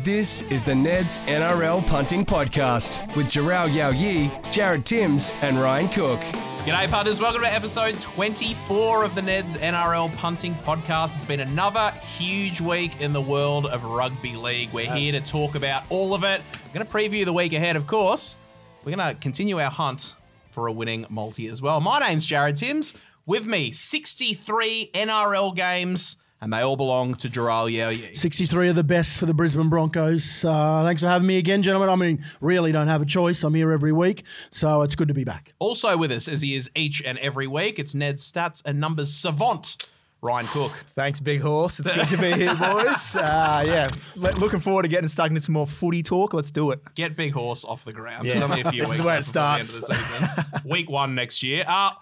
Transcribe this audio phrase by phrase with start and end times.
[0.00, 5.88] This is the Neds NRL Punting Podcast with Jharal Yow Yeh, Jared Timms, and Ryan
[5.88, 6.18] Cook.
[6.64, 7.20] G'day, punters.
[7.20, 11.14] Welcome to episode 24 of the Neds NRL Punting Podcast.
[11.14, 14.72] It's been another huge week in the world of rugby league.
[14.72, 16.42] We're here to talk about all of it.
[16.66, 18.36] We're going to preview the week ahead, of course.
[18.84, 20.14] We're going to continue our hunt
[20.50, 21.80] for a winning multi as well.
[21.80, 22.94] My name's Jared Timms.
[23.26, 28.08] With me, 63 NRL games, and they all belong to Jharal Yow Yeh.
[28.14, 30.44] 63 of the best for the Brisbane Broncos.
[30.44, 31.88] Uh, thanks for having me again, gentlemen.
[31.88, 33.42] I mean, really don't have a choice.
[33.42, 35.54] I'm here every week, so it's good to be back.
[35.58, 39.10] Also with us, as he is each and every week, it's Ned stats and numbers
[39.10, 39.88] savant,
[40.20, 40.84] Ryan Cook.
[40.94, 41.80] Thanks, Big Horse.
[41.80, 43.16] It's good to be here, boys.
[43.24, 46.34] Uh, yeah, le- looking forward to getting stuck into some more footy talk.
[46.34, 46.80] Let's do it.
[46.94, 48.26] get Big Horse off the ground.
[48.26, 48.34] Yeah.
[48.38, 49.88] There's only a few This is weeks where left it before the end of starts.
[49.88, 50.60] the season.
[50.70, 51.64] Week one next year.
[51.66, 51.92] Uh,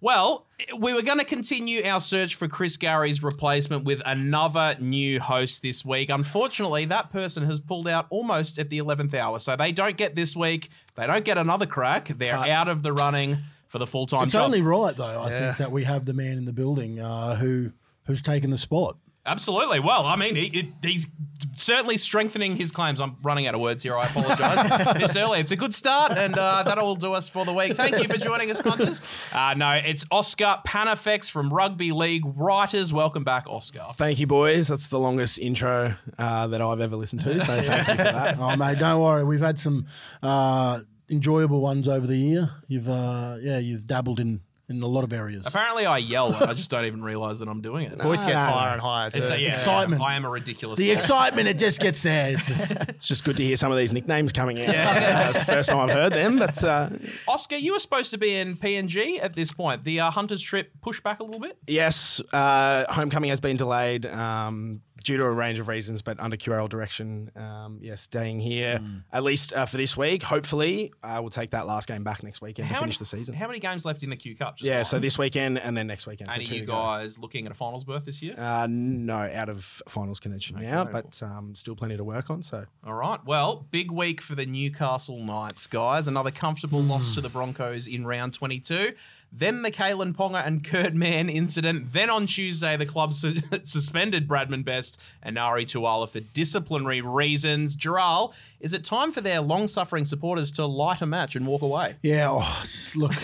[0.00, 0.46] well,
[0.78, 5.62] we were going to continue our search for Chris Gary's replacement with another new host
[5.62, 6.08] this week.
[6.10, 9.38] Unfortunately, that person has pulled out almost at the 11th hour.
[9.38, 10.70] So they don't get this week.
[10.94, 12.08] They don't get another crack.
[12.08, 14.46] They're out of the running for the full time It's job.
[14.46, 15.38] only right, though, I Yeah.
[15.38, 17.72] think, that we have the man in the building uh, who
[18.06, 18.96] who's taken the spot.
[19.30, 19.78] Absolutely.
[19.80, 21.06] Well, I mean, he, he- he's
[21.54, 23.00] certainly strengthening his claims.
[23.00, 23.96] I'm running out of words here.
[23.96, 24.94] I apologise.
[24.98, 25.38] this early.
[25.40, 27.76] It's a good start, and uh, that'll do us for the week.
[27.76, 29.00] Thank you for joining us, punters.
[29.32, 32.92] Uh, no, it's Oscar Pannifex from Rugby League Writers.
[32.92, 33.86] Welcome back, Oscar.
[33.94, 34.68] Thank you, boys.
[34.68, 37.40] That's the longest intro uh, that I've ever listened to.
[37.40, 38.38] So thank you for that.
[38.40, 39.22] Oh, mate, don't worry.
[39.24, 39.86] We've had some
[40.22, 42.50] uh, enjoyable ones over the year.
[42.68, 44.40] You've, uh, yeah, you've dabbled in,
[44.70, 45.46] in a lot of areas.
[45.46, 48.00] Apparently, I yell, and I just don't even realise that I'm doing it.
[48.00, 48.52] Voice gets no, no.
[48.52, 49.10] higher and higher.
[49.10, 49.22] Too.
[49.22, 50.00] It's a- yeah, excitement.
[50.02, 50.78] I am a ridiculous.
[50.78, 52.32] The excitement, it just gets there.
[52.34, 54.68] It's just, It's just good to hear some of these nicknames coming out.
[54.74, 56.90] Uh, it's the first time I've heard them, but uh,
[57.28, 59.84] Oscar, you were supposed to be in PNG at this point.
[59.84, 61.58] The uh, Hunters trip pushed back a little bit.
[61.66, 66.36] yes, uh, homecoming has been delayed um, due to a range of reasons, but under
[66.36, 68.80] QRL direction, um, yes, staying here
[69.12, 70.22] at least uh, for this week.
[70.22, 73.16] Hopefully, uh, we'll take that last game back next weekend to How finish many, the
[73.16, 73.34] season.
[73.34, 74.56] How many games left in the Q Cup?
[74.58, 74.84] Just yeah, one?
[74.84, 76.30] so this weekend and then next weekend.
[76.30, 78.34] And so are you to guys looking at a finals berth this year?
[78.38, 80.92] Uh, no, out of finals contention now, Okay.
[80.92, 82.42] but um, still plenty to work on.
[82.42, 83.24] So All right.
[83.24, 86.08] Well, big week for the Newcastle Knights, guys.
[86.08, 88.92] Another comfortable loss to the Broncos in round 22.
[89.32, 91.92] Then the Kalyn Ponga and Kurt Mann incident.
[91.92, 97.76] Then on Tuesday, the club su- suspended Bradman Best and Ari Tuala for disciplinary reasons.
[97.76, 101.62] Gerald, is it time for their long suffering supporters to light a match and walk
[101.62, 101.94] away?
[102.02, 102.64] Yeah, oh,
[102.96, 103.14] look,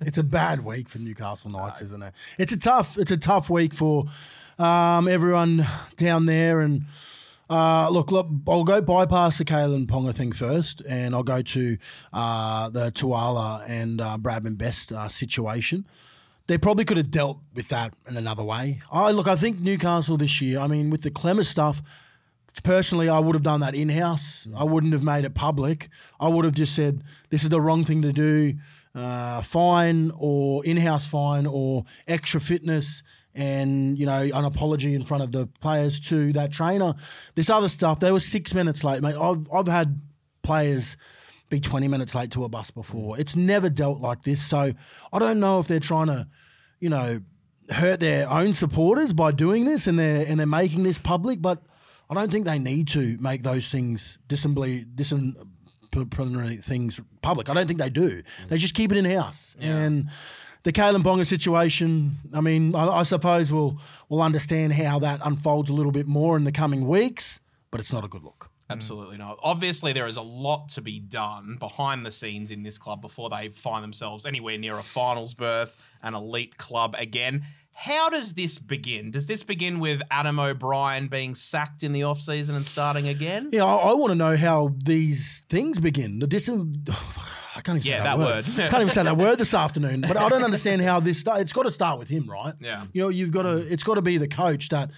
[0.00, 2.14] it's a bad week for Newcastle Knights, isn't it?
[2.38, 4.04] It's a tough, it's a tough week for
[4.58, 5.66] um, everyone
[5.96, 6.60] down there.
[6.60, 6.84] And
[7.48, 11.78] uh, look, look, I'll go bypass the Kalyn Ponga thing first, and I'll go to
[12.12, 15.86] uh, the Tuala and uh, Bradman Best uh, situation.
[16.48, 18.80] They probably could have dealt with that in another way.
[18.90, 20.58] I look, I think Newcastle this year.
[20.58, 21.82] I mean, with the Clemmer stuff,
[22.62, 24.46] personally, I would have done that in house.
[24.56, 25.88] I wouldn't have made it public.
[26.18, 28.54] I would have just said, this is the wrong thing to do,
[28.94, 33.02] uh, fine or in house fine or extra fitness
[33.36, 36.94] and, you know, an apology in front of the players to that trainer.
[37.34, 39.14] This other stuff, they were six minutes late, mate.
[39.14, 40.00] I've, I've had
[40.42, 40.96] players
[41.48, 43.18] be 20 minutes late to a bus before.
[43.20, 44.44] It's never dealt like this.
[44.44, 44.72] So
[45.12, 46.26] I don't know if they're trying to,
[46.80, 47.20] you know,
[47.70, 51.62] hurt their own supporters by doing this and they're and they're making this public, but
[52.08, 57.48] I don't think they need to make those things dissembly disciplinary things public.
[57.48, 58.22] I don't think they do.
[58.48, 59.54] They just keep it in house.
[59.58, 60.10] And
[60.66, 63.78] the Kalyn Ponga situation, I mean, I, I suppose we'll
[64.08, 67.38] we'll understand how that unfolds a little bit more in the coming weeks,
[67.70, 68.50] but it's not a good look.
[68.68, 68.72] Mm.
[68.72, 69.38] Absolutely not.
[69.44, 73.30] Obviously, there is a lot to be done behind the scenes in this club before
[73.30, 77.44] they find themselves anywhere near a finals berth, an elite club again.
[77.72, 79.12] How does this begin?
[79.12, 83.50] Does this begin with Adam O'Brien being sacked in the offseason and starting again?
[83.52, 86.18] Yeah, I, I want to know how these things begin.
[86.18, 86.48] The dis-
[86.90, 88.46] oh, I can't even say that, that word.
[88.46, 88.60] word.
[88.60, 90.02] I can't even say that word this afternoon.
[90.02, 91.20] But I don't understand how this.
[91.20, 91.40] Start.
[91.40, 92.54] It's got to start with him, right?
[92.60, 92.84] Yeah.
[92.92, 93.56] You know, you've got to.
[93.56, 94.90] It's got to be the coach that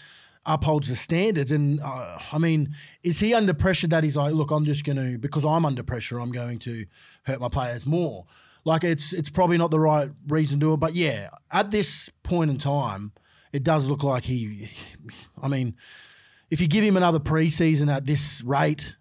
[0.45, 1.53] upholds the standards.
[1.53, 4.97] And uh, I mean, is he under pressure that he's like, look, I'm just going
[4.97, 6.87] to because I'm under pressure, I'm going to
[7.25, 8.27] hurt my players more.
[8.65, 10.79] Like it's it's probably not the right reason to do it.
[10.79, 13.13] But yeah, at this point in time,
[13.53, 14.71] it does look like he.
[15.41, 15.77] I mean
[16.51, 18.97] if you give him another preseason at this rate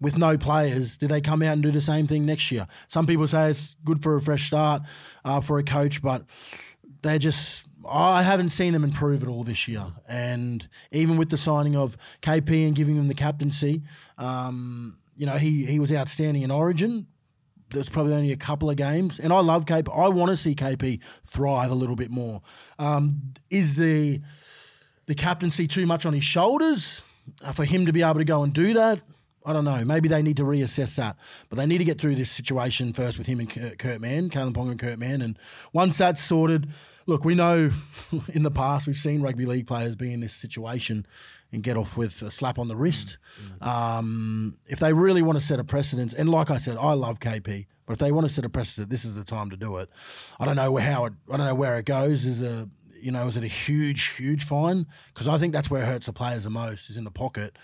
[0.00, 2.66] with no players, do they come out and do the same thing next year?
[2.88, 4.82] Some people say it's good for a fresh start
[5.24, 6.24] uh, for a coach, but
[7.02, 7.62] they just.
[7.90, 11.96] I haven't seen them improve at all this year, and even with the signing of
[12.20, 13.82] KP and giving him the captaincy,
[14.18, 17.06] um, you know he he was outstanding in Origin.
[17.70, 19.88] There's probably only a couple of games, and I love KP.
[19.96, 22.42] I want to see KP thrive a little bit more.
[22.78, 24.20] Um, is the
[25.06, 27.02] the captaincy too much on his shoulders
[27.42, 29.00] uh, for him to be able to go and do that?
[29.44, 29.84] I don't know.
[29.84, 31.16] Maybe they need to reassess that,
[31.48, 34.30] but they need to get through this situation first with him and Kurt, Kurt Mann,
[34.30, 35.38] Kalyn Pong and Kurt Mann, and
[35.72, 36.68] once that's sorted,
[37.06, 37.70] look, we know
[38.28, 41.06] in the past we've seen rugby league players be in this situation
[41.50, 43.16] and get off with a slap on the wrist.
[43.62, 47.20] Um, if they really want to set a precedence, and like I said, I love
[47.20, 49.78] KP, but if they want to set a precedent, this is the time to do
[49.78, 49.88] it.
[50.38, 52.26] I don't know how it, I don't know where it goes.
[52.26, 52.68] Is a
[53.00, 54.86] you know, is it a huge, huge fine?
[55.14, 57.56] Because I think that's where it hurts the players the most, is in the pocket.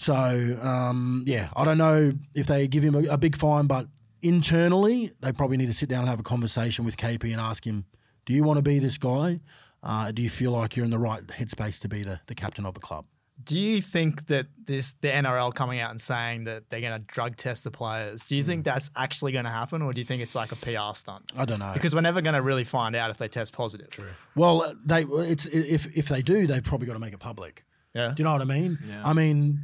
[0.00, 3.86] So, um, yeah, I don't know if they give him a, a, big fine, but
[4.22, 7.66] internally, they probably need to sit down and have a conversation with KP and ask
[7.66, 7.84] him,
[8.24, 9.40] do you want to be this guy?
[9.82, 12.64] Uh, do you feel like you're in the right headspace to be the, the captain
[12.64, 13.04] of the club?
[13.44, 17.06] Do you think that this the NRL coming out and saying that they're going to
[17.06, 18.24] drug test the players?
[18.24, 20.56] Do you think that's actually going to happen, or do you think it's like a
[20.56, 21.30] PR stunt?
[21.36, 23.90] I don't know because we're never going to really find out if they test positive.
[23.90, 24.10] True.
[24.34, 27.64] Well, they it's if if they do, they've probably got to make it public.
[27.94, 28.08] Yeah.
[28.08, 28.78] Do you know what I mean?
[28.86, 29.02] Yeah.
[29.04, 29.60] I mean,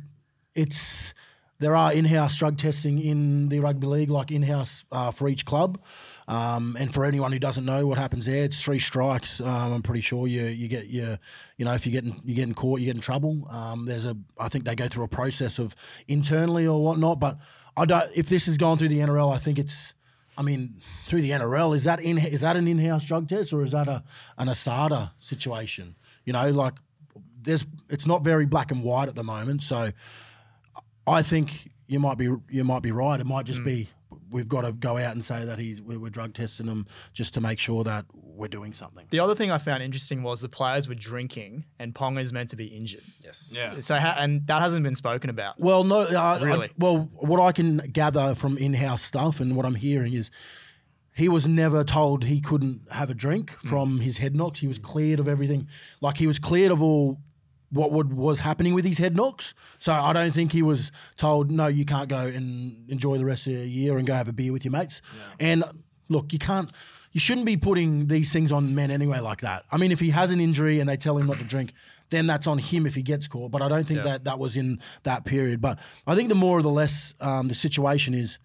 [0.56, 1.14] it's
[1.58, 5.80] there are in-house drug testing in the rugby league, like in-house uh, for each club.
[6.28, 9.40] Um, and for anyone who doesn't know what happens there, it's three strikes.
[9.40, 11.18] Um, I'm pretty sure you you get your
[11.56, 13.46] you know if you get in, you get in court, you get in trouble.
[13.48, 15.74] Um, there's a I think they go through a process of
[16.08, 17.20] internally or whatnot.
[17.20, 17.38] But
[17.76, 18.10] I don't.
[18.14, 19.94] If this has gone through the NRL, I think it's.
[20.38, 23.64] I mean, through the NRL, is that in is that an in-house drug test or
[23.64, 24.02] is that a
[24.36, 25.94] an ASADA situation?
[26.24, 26.74] You know, like
[27.40, 29.62] there's it's not very black and white at the moment.
[29.62, 29.92] So
[31.06, 33.18] I think you might be you might be right.
[33.20, 33.88] It might just be
[34.30, 37.34] we've got to go out and say that he's we're, we're drug testing him just
[37.34, 39.06] to make sure that we're doing something.
[39.10, 42.50] The other thing I found interesting was the players were drinking, and Ponga is meant
[42.50, 43.02] to be injured.
[43.24, 43.48] Yes.
[43.50, 43.78] Yeah.
[43.80, 45.58] So ha- and that hasn't been spoken about.
[45.58, 46.66] Well, no, uh, Really?
[46.66, 50.30] I, well, what I can gather from in-house stuff and what I'm hearing is
[51.14, 54.60] he was never told he couldn't have a drink from his head knocks.
[54.60, 55.66] He was cleared of everything.
[56.02, 57.18] Like he was cleared of all
[57.70, 59.54] what would, was happening with his head knocks.
[59.78, 63.46] So I don't think he was told, no, you can't go and enjoy the rest
[63.46, 65.02] of the year and go have a beer with your mates.
[65.40, 65.64] And
[66.08, 66.70] look, you can't.
[67.12, 69.64] You shouldn't be putting these things on men anyway, like that.
[69.72, 71.72] I mean, if he has an injury and they tell him not to drink,
[72.10, 73.50] then that's on him if he gets caught.
[73.50, 75.60] But I don't think that that was in that period.
[75.62, 78.38] But I think the more or the less um, the situation is,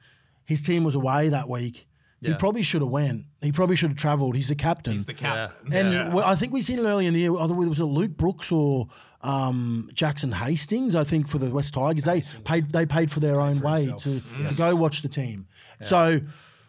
[0.45, 1.85] his team was away that week.
[2.21, 3.25] He probably should have went.
[3.41, 4.35] He probably should have travelled.
[4.35, 4.93] He's the captain.
[4.93, 5.73] He's the captain.
[5.73, 6.13] And Yeah.
[6.13, 7.35] well, I think we seen it earlier in the year.
[7.35, 8.87] Either was it Luke Brooks or
[9.21, 10.93] um, Jackson Hastings?
[10.95, 14.03] I think for the West Tigers, they paid they paid for their own way himself.
[14.03, 15.47] to, to go watch the team.
[15.81, 16.21] So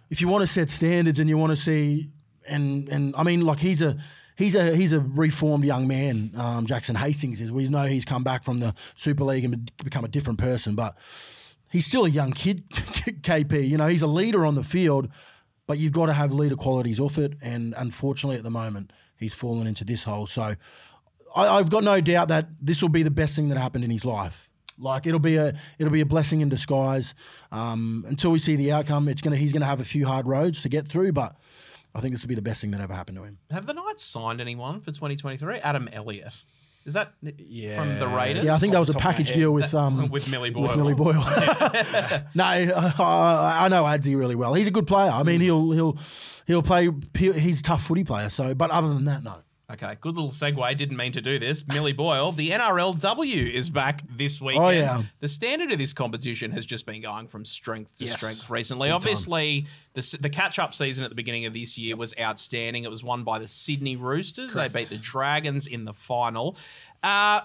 [0.09, 2.11] if you want to set standards and you want to see,
[2.49, 3.97] and and I mean, like he's a.
[4.35, 6.33] He's a he's a reformed young man.
[6.37, 7.53] Um, Jackson Hastings is.
[7.53, 10.97] We know he's come back from the Super League and become a different person, but
[11.71, 13.69] he's still a young kid, KP.
[13.69, 15.09] You know, he's a leader on the field,
[15.73, 17.33] but you've got to have leader qualities off it.
[17.41, 20.27] And unfortunately, at the moment, he's fallen into this hole.
[20.27, 20.43] So
[21.35, 23.89] I, I've got no doubt that this will be the best thing that happened in
[23.89, 24.51] his life.
[24.79, 27.15] Like it'll be a it'll be a blessing in disguise.
[27.51, 30.61] Um, until we see the outcome, it's gonna he's gonna have a few hard roads
[30.61, 31.37] to get through, but
[31.95, 33.39] I think this will be the best thing that ever happened to him.
[33.51, 35.57] Have the Knights signed anyone for 2023?
[35.61, 36.43] Adam Elliott.
[36.85, 37.77] Is that yeah.
[37.77, 38.45] from the Raiders?
[38.45, 40.51] Yeah, I think that was a Top of my package deal with um with Millie
[40.51, 40.63] Boyle.
[40.63, 41.15] with Millie Boyle.
[42.35, 44.55] no, I I know Adsy really well.
[44.55, 45.11] He's a good player.
[45.11, 45.99] I mean, he'll he'll
[46.47, 46.89] he'll play.
[47.17, 48.31] He's a tough footy player.
[48.31, 49.37] So, but other than that, no.
[49.73, 50.77] Okay, good little segue.
[50.77, 51.67] Didn't mean to do this.
[51.67, 54.65] Millie Boyle, the NRLW is back this weekend.
[54.65, 55.03] Oh, yeah.
[55.21, 58.17] The standard of this competition has just been going from strength to Yes.
[58.17, 58.91] strength recently.
[58.91, 62.85] Obviously, the, the catch up season at the beginning of this year was outstanding.
[62.85, 64.53] It was won by the Sydney Roosters.
[64.53, 66.57] They beat the Dragons in the final.
[67.03, 67.41] Uh,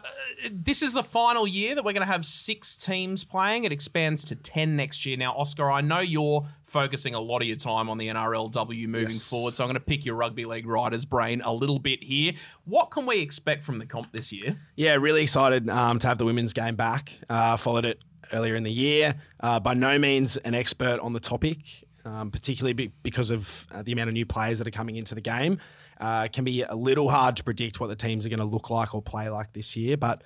[0.51, 3.63] this is the final year that we're going to have six teams playing.
[3.63, 5.17] It expands to 10 next year.
[5.17, 6.46] Now, Oscar, I know you're
[6.77, 9.27] focusing a lot of your time on the NRLW moving Yes.
[9.27, 12.34] forward, so I'm going to pick your rugby league writer's brain a little bit here.
[12.65, 14.60] What can we expect from the comp this year?
[14.75, 17.13] Yeah, really excited um, to have the women's game back.
[17.27, 18.00] Uh, followed it
[18.31, 19.15] earlier in the year.
[19.39, 21.57] Uh, by no means an expert on the topic,
[22.05, 25.15] um, particularly be- because of uh, the amount of new players that are coming into
[25.15, 25.57] the game.
[26.00, 28.46] Uh, it can be a little hard to predict what the teams are going to
[28.46, 30.22] look like or play like this year, but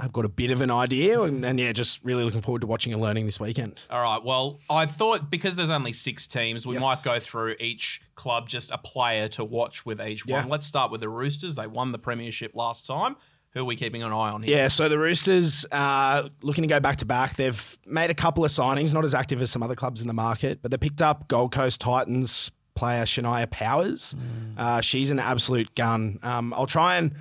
[0.00, 2.66] I've got a bit of an idea, and, and yeah, just really looking forward to
[2.66, 3.78] watching and learning this weekend.
[3.90, 4.22] All right.
[4.24, 6.82] Well, I thought because there's only six teams, we Yes.
[6.82, 10.40] might go through each club, just a player to watch with each Yeah.
[10.40, 10.48] one.
[10.48, 11.54] Let's start with the Roosters.
[11.56, 13.16] They won the premiership last time.
[13.52, 14.56] Who are we keeping an eye on here?
[14.56, 17.34] Yeah, so the Roosters uh, looking to go back to back.
[17.34, 20.12] They've made a couple of signings, not as active as some other clubs in the
[20.12, 24.14] market, but they picked up Gold Coast Titans player Shania Powers.
[24.56, 26.20] Uh, she's an absolute gun.
[26.22, 27.12] Um, I'll try and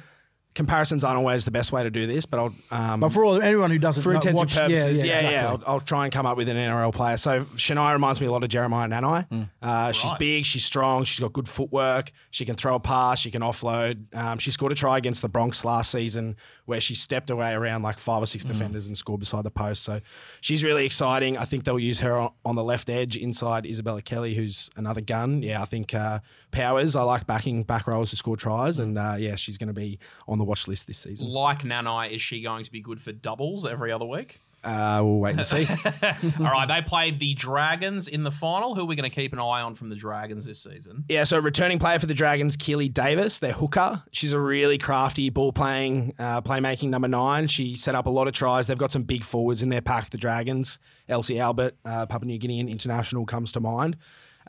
[0.55, 2.53] comparisons aren't always the best way to do this, but I'll.
[2.71, 5.37] Um, But for all anyone who doesn't for know- intensive watch, purposes, yeah, yeah, exactly.
[5.67, 7.17] I'll, I'll try and come up with an NRL player.
[7.17, 9.27] So Shania reminds me a lot of Jeremiah Nanai.
[9.29, 9.43] Hmm.
[9.61, 13.31] Uh, she's big, she's strong, she's got good footwork, she can throw a pass, she
[13.31, 14.13] can offload.
[14.15, 17.81] Um, she scored a try against the Bronx last season where she stepped away around
[17.83, 18.51] like five or six Hmm.
[18.51, 19.83] defenders and scored beside the post.
[19.83, 20.01] So
[20.41, 21.37] she's really exciting.
[21.37, 25.01] I think they'll use her on, on the left edge inside Isabella Kelly, who's another
[25.01, 25.41] gun.
[25.43, 26.19] Yeah, I think uh,
[26.51, 26.95] Powers.
[26.95, 29.99] I like backing back rows to score tries, and uh, yeah, she's going to be
[30.27, 31.27] on the watch list this season.
[31.27, 34.41] Like Nanai, is she going to be good for doubles every other week?
[34.63, 35.65] Uh, we'll wait and see.
[36.39, 38.75] All right, they played the Dragons in the final.
[38.75, 41.05] Who are we going to keep an eye on from the Dragons this season?
[41.07, 44.03] Yeah, so returning player for the Dragons, Keeley Davis, their hooker.
[44.11, 47.47] She's a really crafty ball playing, uh, playmaking number nine.
[47.47, 48.67] She set up a lot of tries.
[48.67, 50.77] They've got some big forwards in their pack, the Dragons.
[51.07, 53.95] Elsie Albert, uh, Papua New Guinean international comes to mind.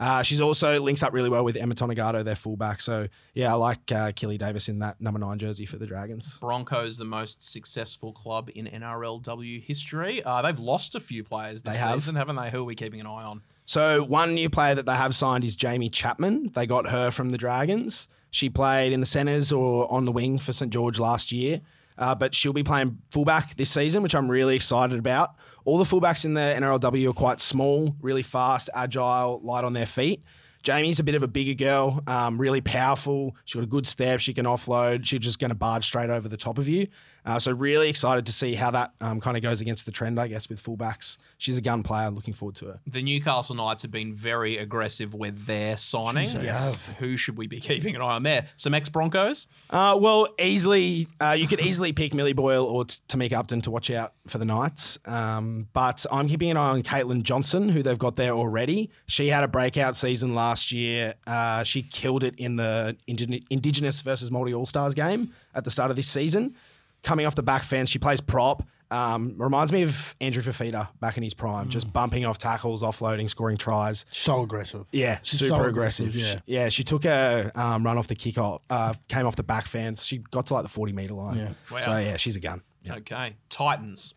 [0.01, 2.81] Uh, she's also links up really well with Emma Tonegato, their fullback.
[2.81, 6.39] So yeah, I like uh, Keeley Davis in that number nine jersey for the Dragons.
[6.39, 10.23] Broncos, the most successful club in NRLW history.
[10.23, 11.95] Uh, they've lost a few players this They have.
[12.03, 12.51] season, haven't they?
[12.51, 13.43] Who are we keeping an eye on?
[13.67, 16.51] So one new player that they have signed is Jaime Chapman.
[16.55, 18.09] They got her from the Dragons.
[18.31, 21.61] She played in the centres or on the wing for St George last year,
[21.99, 25.35] uh, but she'll be playing fullback this season, which I'm really excited about.
[25.65, 29.87] All the fullbacks in the NRLW are quite small, really fast, agile, light on their
[29.87, 30.23] feet.
[30.67, 33.35] Jaime's a bit of a bigger girl, um, really powerful.
[33.45, 34.21] She's got a good step.
[34.21, 35.07] She can offload.
[35.07, 36.87] She's just going to barge straight over the top of you.
[37.25, 40.19] Uh, so really excited to see how that um, kind of goes against the trend,
[40.19, 41.19] I guess, with fullbacks.
[41.39, 42.11] She's a gun player.
[42.11, 42.81] Looking forward to her.
[42.87, 46.29] The Newcastle Knights have been very aggressive with their signing.
[46.31, 46.87] Yes.
[46.99, 48.47] Who should we be keeping an eye on there?
[48.57, 49.49] Some ex Broncos?
[49.71, 53.71] Uh, well, easily uh, you could easily pick Millie Boyle or t- Tamika Upton to
[53.71, 54.99] watch out for the Knights.
[55.05, 58.91] Um, but I'm keeping an eye on Caitlan Johnston, who they've got there already.
[59.07, 61.15] She had a breakout season last year.
[61.27, 65.71] Uh, she killed it in the Indi- Indigenous versus Multi All Stars game at the
[65.71, 66.55] start of this season.
[67.03, 68.63] Coming off the back fence, she plays prop.
[68.93, 73.31] Um, reminds me of Andrew Fifita back in his prime, just bumping off tackles, offloading,
[73.31, 74.05] scoring tries.
[74.11, 74.89] so aggressive.
[74.91, 76.09] Yeah, She's super so aggressive.
[76.09, 79.45] aggressive, Yeah, she took a um, run off the kick off, uh, came off the
[79.45, 80.05] back fence.
[80.05, 81.37] She got to like the 40 meter line.
[81.37, 81.53] Yeah.
[81.71, 81.79] Wow.
[81.79, 82.63] So, yeah, she's a gun.
[82.91, 83.37] Okay.
[83.49, 84.15] Titans.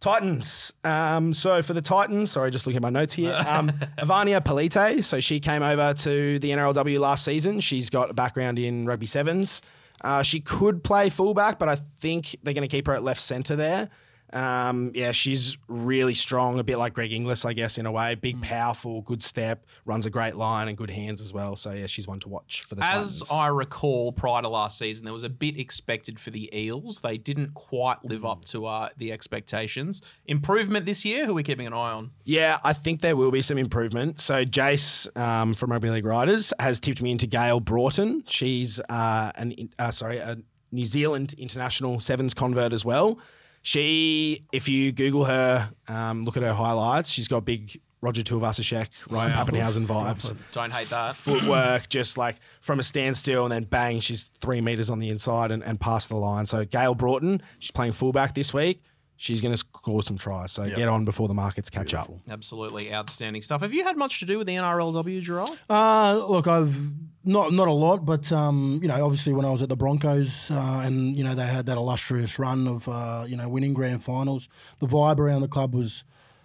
[0.00, 0.72] Titans.
[0.84, 3.34] Um, so for the Titans, sorry, just looking at my notes here.
[3.46, 5.04] Um, Evania Pelite.
[5.04, 7.60] So she came over to the NRLW last season.
[7.60, 9.62] She's got a background in rugby sevens.
[10.02, 13.20] Uh, she could play fullback, but I think they're going to keep her at left
[13.20, 13.90] centre there.
[14.34, 18.16] Um, yeah, she's really strong, a bit like Greg Inglis, I guess, in a way.
[18.16, 21.54] Big, powerful, good step, runs a great line and good hands as well.
[21.54, 23.30] So yeah, she's one to watch for the As Titans.
[23.30, 27.00] I recall, prior to last season, there was a bit expected for the Eels.
[27.00, 30.02] They didn't quite live up to uh, the expectations.
[30.26, 31.26] Improvement this year.
[31.26, 32.10] Who are we keeping an eye on?
[32.24, 34.20] Yeah, I think there will be some improvement.
[34.20, 38.24] So Jace um, from Rugby League Writers has tipped me into Gayle Broughton.
[38.26, 40.38] She's uh, an uh, sorry a
[40.72, 43.20] New Zealand international sevens convert as well.
[43.64, 47.10] She, if you Google her, um, look at her highlights.
[47.10, 49.44] She's got big Roger Tuivasa-Sheck, Ryan Wow.
[49.44, 50.36] Papenhuyzen vibes.
[50.52, 51.16] Don't hate that.
[51.16, 55.50] Footwork, just like from a standstill, and then bang, she's three meters on the inside
[55.50, 56.44] and, and past the line.
[56.44, 58.82] So Gayle Broughton, she's playing fullback this week.
[59.16, 60.52] She's going to score some tries.
[60.52, 62.10] So get on before the markets catch up.
[62.28, 63.60] Absolutely outstanding stuff.
[63.60, 65.56] Have you had much to do with the NRLW, Gerald?
[65.70, 66.76] Uh, look, I've
[67.24, 70.50] not not a lot, but um, you know, obviously when I was at the Broncos,
[70.50, 74.02] uh, and you know they had that illustrious run of uh, you know winning grand
[74.02, 74.48] finals,
[74.80, 76.04] the vibe around the club was.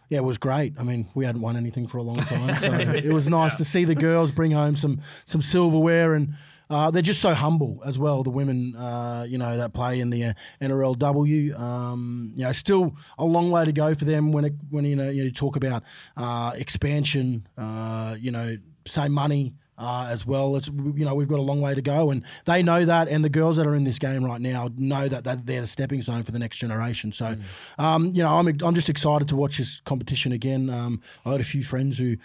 [0.09, 0.73] Yeah, it was great.
[0.79, 3.63] I mean, we hadn't won anything for a long time, so it was nice to
[3.63, 6.33] see the girls bring home some some silverware, and
[6.69, 8.23] uh, they're just so humble as well.
[8.23, 11.59] The women, uh, you know, that play in the uh, NRLW.
[11.59, 14.95] Um, you know, still a long way to go for them when it when you
[14.95, 15.83] know you talk about
[16.15, 17.47] uh, expansion.
[17.57, 20.55] Uh, you know, same money uh, as well.
[20.57, 23.23] It's you know we've got a long way to go, and they know that, and
[23.23, 26.01] the girls that are in this game right now know that, that they're the stepping
[26.01, 27.11] stone for the next generation.
[27.13, 27.37] So,
[27.77, 30.69] um, you know, I'm I'm just excited to watch this competition again.
[30.69, 32.17] Um, I had a few friends who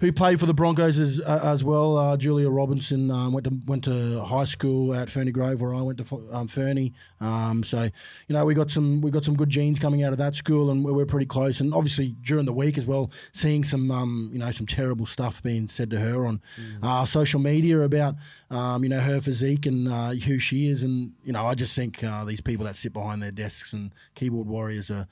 [0.00, 1.96] who played for the Broncos as uh, as well.
[1.96, 5.82] Uh, Julia Robinson um, went to went to high school at Ferny Grove, where I
[5.82, 6.94] went to um, Ferny.
[7.20, 7.90] Um, so you
[8.34, 10.84] know we got some we got some good genes coming out of that school, and
[10.84, 11.60] we're, we're pretty close.
[11.60, 15.42] And obviously during the week as well, seeing some um, you know some terrible stuff
[15.42, 16.40] being said to her on
[16.82, 18.14] uh, social media about
[18.50, 21.76] um, you know her physique and uh, who she is, and you know I just
[21.76, 25.06] think uh, these people that sit behind their desks and keyboard warriors are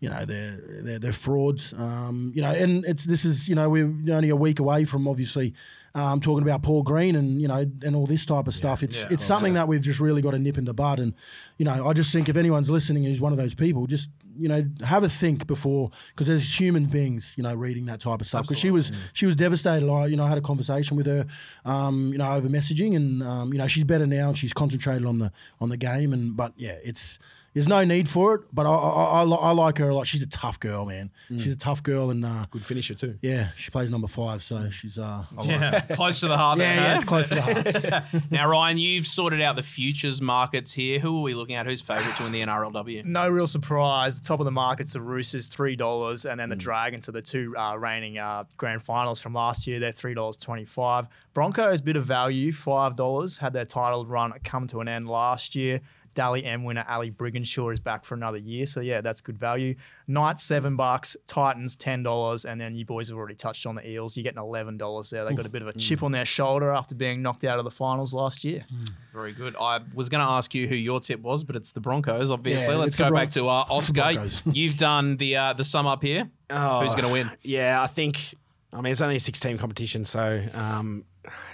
[0.00, 1.72] you know they're they're, they're frauds.
[1.72, 5.08] Um, you know, and it's this is you know we're only a week away from
[5.08, 5.54] obviously
[5.94, 8.82] um, talking about Paul Green and you know and all this type of stuff.
[8.82, 9.08] It's yeah.
[9.10, 11.00] it's something that we've just really got to nip in the bud.
[11.00, 11.14] And
[11.56, 14.48] you know, I just think if anyone's listening who's one of those people, just you
[14.48, 18.26] know, have a think before because there's human beings, you know, reading that type of
[18.28, 18.42] stuff.
[18.42, 19.90] Because she was she was devastated.
[19.90, 21.26] I, you know, I had a conversation with her,
[21.64, 25.06] um, you know, over messaging, and um, you know, she's better now, and she's concentrated
[25.06, 26.12] on the on the game.
[26.12, 27.18] And but yeah, it's
[27.54, 28.42] there's no need for it.
[28.52, 30.06] But I I, I, I like her a lot.
[30.06, 31.10] She's a tough girl, man.
[31.28, 33.18] She's a tough girl, and uh, Good finisher too.
[33.22, 36.58] yeah, she plays number five, so she's uh, like Yeah, close to the heart.
[36.58, 38.04] yeah, yeah, it's close to the heart.
[38.30, 40.98] Now, Ryan, you've sorted out the futures markets here.
[40.98, 41.66] Who are we looking at?
[41.66, 43.04] Who's favourite to win the NRLW?
[43.18, 44.20] No real surprise.
[44.20, 47.22] The top of the market's the Roosters, three dollars, and then the Dragons are the
[47.22, 49.80] two uh, reigning uh, grand finals from last year.
[49.80, 51.08] They're three dollars twenty-five.
[51.34, 53.38] Broncos, bit of value, five dollars.
[53.38, 55.80] Had their title run come to an end last year.
[56.14, 59.74] Dally M winner Ali Brigginshaw is back for another year, so yeah, that's good value.
[60.06, 63.88] Knights seven bucks, Titans ten dollars, and then you boys have already touched on the
[63.88, 64.16] Eels.
[64.16, 65.24] You're getting eleven dollars there.
[65.24, 67.64] They got a bit of a chip on their shoulder after being knocked out of
[67.64, 68.64] the finals last year.
[69.12, 69.56] Very good.
[69.60, 72.74] I was going to ask you who your tip was, but it's the Broncos, obviously.
[72.74, 74.12] Yeah, Let's go Bron- back to uh, Oscar.
[74.52, 76.30] You've done the uh, the sum up here.
[76.50, 77.30] Oh, Who's going to win?
[77.42, 78.34] Yeah, I think.
[78.72, 81.04] I mean, it's only a six-team competition, so um,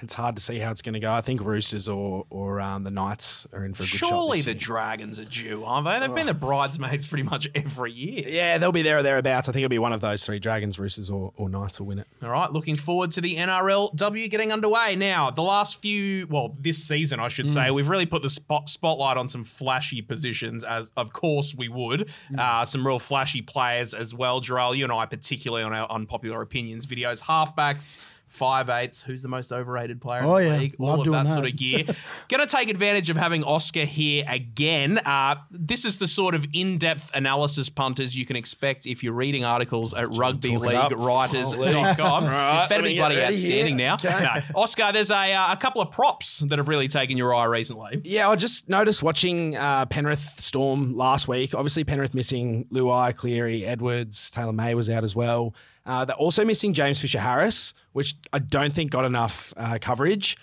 [0.03, 1.13] it's hard to see how it's going to go.
[1.13, 4.09] I think Roosters or or um, the Knights are in for a good shot.
[4.09, 4.55] Surely the.
[4.55, 5.99] Dragons are due, aren't they?
[6.07, 8.29] They've been the bridesmaids pretty much every year.
[8.29, 9.49] yeah, they'll be there or thereabouts.
[9.49, 11.99] I think it'll be one of those three: Dragons, Roosters, or, or Knights will win
[11.99, 12.07] it.
[12.23, 14.97] All right, looking forward to the NRLW getting underway.
[14.97, 18.69] Now, the last few, well, this season, I should say, we've really put the spot,
[18.69, 22.11] spotlight on some flashy positions, as of course we would.
[22.39, 24.41] Uh, some real flashy players as well.
[24.41, 27.99] Jharal, you and I, particularly on our unpopular opinions videos, halfbacks.
[28.35, 29.01] Five eights.
[29.01, 30.59] Who's the most overrated player Oh, in the yeah.
[30.61, 30.77] league?
[30.81, 31.35] Love All of doing that, that.
[31.35, 31.85] sort of gear.
[32.29, 34.99] Going to take advantage of having Oscar here again.
[34.99, 39.45] Uh, this is the sort of in-depth analysis punters you can expect if you're reading
[39.45, 42.25] articles at rugbyleaguewriters.com.
[42.35, 43.89] Right, It's better let be bloody outstanding here.
[43.89, 43.95] now.
[43.95, 44.09] Okay.
[44.55, 44.61] No.
[44.63, 48.01] Oscar, there's a, uh, a couple of props that have really taken your eye recently.
[48.05, 51.55] Yeah, I just noticed watching uh, Penrith Storm last week.
[51.55, 55.55] Obviously, Penrith missing Luai, Cleary, Edwards, Taylor May was out as well.
[55.87, 60.37] Uh, they're also missing James Fisher Harris, which I don't think got enough uh, coverage.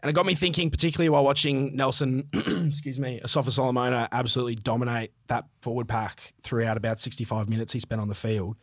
[0.00, 5.46] And it got me thinking, particularly while watching Nelson, excuse me, Asofa-Solomona absolutely dominate that
[5.60, 8.56] forward pack throughout about 65 minutes he spent on the field.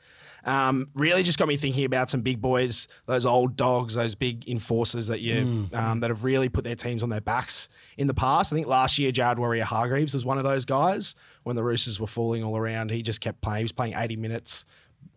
[0.46, 4.48] Um, really just got me thinking about some big boys, those old dogs, those big
[4.48, 8.14] enforcers that you um, that have really put their teams on their backs in the
[8.14, 8.54] past.
[8.54, 12.08] I think last year Jared Waerea-Hargreaves was one of those guys when the Roosters were
[12.08, 12.92] falling all around.
[12.92, 13.58] He just kept playing.
[13.58, 14.66] He was playing 80 minutes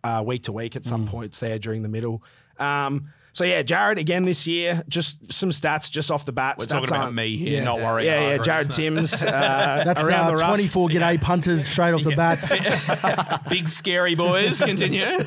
[0.03, 2.23] uh, week to week at some points there during the middle.
[2.57, 4.83] Um, so yeah, Jared again this year.
[4.89, 6.57] Just some stats just off the bat.
[6.57, 7.63] We're Stats talking about me here, Yeah.
[7.63, 8.07] not worrying.
[8.07, 10.47] Yeah, yeah, about Jared Hargreaves, Timms uh, That's around uh, the rough.
[10.49, 13.43] 24 g'day punters straight off the bat.
[13.49, 14.59] Big scary boys.
[14.59, 15.05] Continue.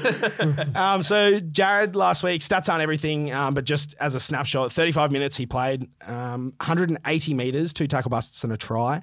[0.74, 5.12] Um, so Jared last week, stats aren't everything, um, but just as a snapshot, 35
[5.12, 9.02] minutes he played, um, 180 meters, two tackle busts and a try.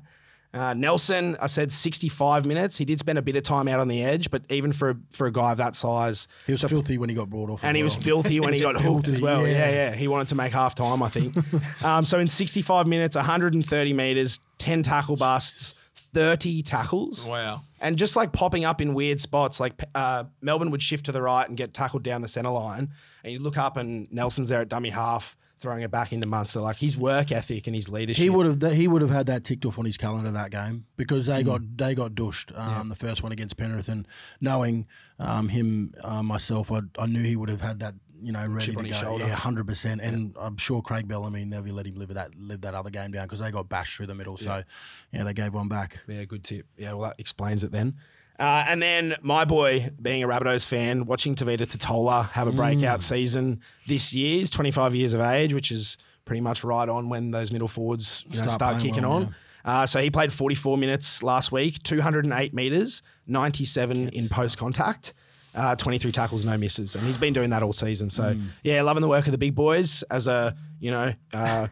[0.52, 2.76] Uh, Nelson, I said 65 minutes.
[2.78, 4.96] He did spend a bit of time out on the edge, but even for a,
[5.12, 7.64] for a guy of that size, He was filthy when he got brought off.
[7.64, 9.42] and he as was filthy when he got hooked as well.
[9.48, 9.54] Yeah.
[9.54, 9.70] yeah.
[9.90, 11.36] yeah, He wanted to make half time, I think.
[11.84, 17.28] um, so in 65 minutes, 130 meters, 10 tackle busts, 30 tackles.
[17.28, 17.62] wow.
[17.80, 21.22] And just like popping up in weird spots, like uh, Melbourne would shift to the
[21.22, 22.90] right and get tackled down the centre line.
[23.24, 26.62] And you look up and Nelson's there at dummy half, throwing it back into Munster.
[26.62, 28.22] Like his work ethic and his leadership.
[28.22, 30.86] He would have he would have had that ticked off on his calendar that game
[30.98, 34.08] because they got they got dushed um, the first one against Penrith and
[34.42, 34.88] knowing
[35.20, 38.66] um, him uh, myself I, I knew he would have had that you know ready
[38.68, 39.26] Chip to on go his shoulder.
[39.28, 42.74] yeah hundred percent and I'm sure Craig Bellamy never let him live that live that
[42.74, 44.64] other game down because they got bashed through the middle so
[45.12, 46.00] yeah they gave one back.
[46.08, 46.66] Yeah, good tip.
[46.78, 47.96] Yeah, well, that explains it then.
[48.40, 53.04] Uh, and then my boy, being a Rabbitohs fan, watching Tevita Tatola have a breakout
[53.04, 54.40] season this year.
[54.40, 58.24] He's 25 years of age, which is pretty much right on when those middle forwards
[58.30, 59.36] you know, Start start, kicking well, on.
[59.66, 65.14] Uh, so he played 44 minutes last week, 208 meters, 97 in post contact.
[65.56, 68.12] Uh, 23 tackles, no misses, and he's been doing that all season.
[68.12, 71.68] So yeah, loving the work of the big boys as a you know uh,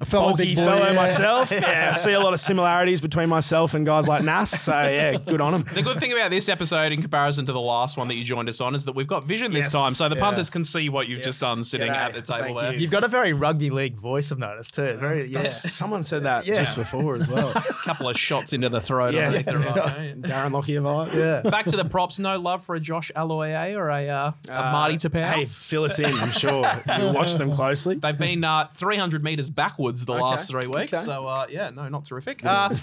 [0.00, 0.92] A fellow bulky big boy, fellow yeah.
[0.92, 1.50] myself.
[1.58, 4.50] Yeah, I see a lot of similarities between myself and guys like Nas.
[4.50, 5.64] So yeah, good on him.
[5.74, 8.48] The good thing about this episode, in comparison to the last one that you joined
[8.48, 10.20] us on, is that we've got vision this Yes, time, so the yeah.
[10.22, 11.96] punters can see what you've just done sitting G'day.
[11.96, 12.72] at the table Thank there.
[12.74, 12.78] you.
[12.78, 14.94] You've got a very rugby league voice, I've noticed too.
[14.94, 15.42] Very yeah.
[15.44, 16.60] Someone said that Yeah.
[16.60, 17.48] just before as well.
[17.50, 19.14] A couple of shots into the throat.
[19.14, 19.26] Yeah.
[19.26, 20.22] underneath the right?
[20.22, 21.14] Darren Lockyer vibes.
[21.14, 21.50] Yeah.
[21.50, 22.20] Back to the props.
[22.20, 25.24] No love for a Josh Aloiai or a, uh, a Uh, Marty Taupau.
[25.24, 26.06] Hey, fill us in.
[26.06, 27.96] I'm sure you'll watch them closely.
[27.96, 30.92] They've been uh, 300 meters backwards the Okay, last three weeks.
[30.94, 31.02] okay.
[31.02, 32.44] So, uh, yeah, no, not terrific.
[32.44, 32.74] Uh,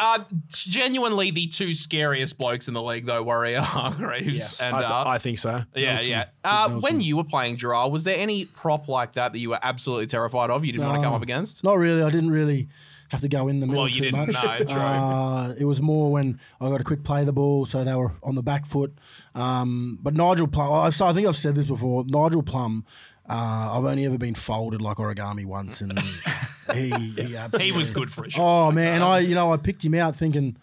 [0.00, 4.80] uh, genuinely, the two scariest blokes in the league, though, Waerea Hargreaves Yes, and I,
[4.80, 5.62] th- uh, I think so.
[5.74, 6.24] yeah, yeah.
[6.42, 9.58] Uh, when you were playing Gerard, was there any prop like that that you were
[9.62, 10.64] absolutely terrified of?
[10.64, 11.64] You didn't want to come up against?
[11.64, 12.02] Not really.
[12.02, 12.68] I didn't really
[13.10, 14.68] have to go in the middle Well, you too didn't much.
[14.68, 14.74] know.
[14.74, 18.12] Uh, it was more when I got to quick play the ball, so they were
[18.22, 18.92] on the back foot.
[19.34, 22.04] Um, but Nigel Plum, I, I think I've said this before.
[22.06, 22.84] Nigel Plum,
[23.28, 25.98] uh, I've only ever been folded like origami once, and
[26.72, 28.42] he he, He was good for a shot.
[28.42, 30.56] Oh man, I you know I picked him out thinking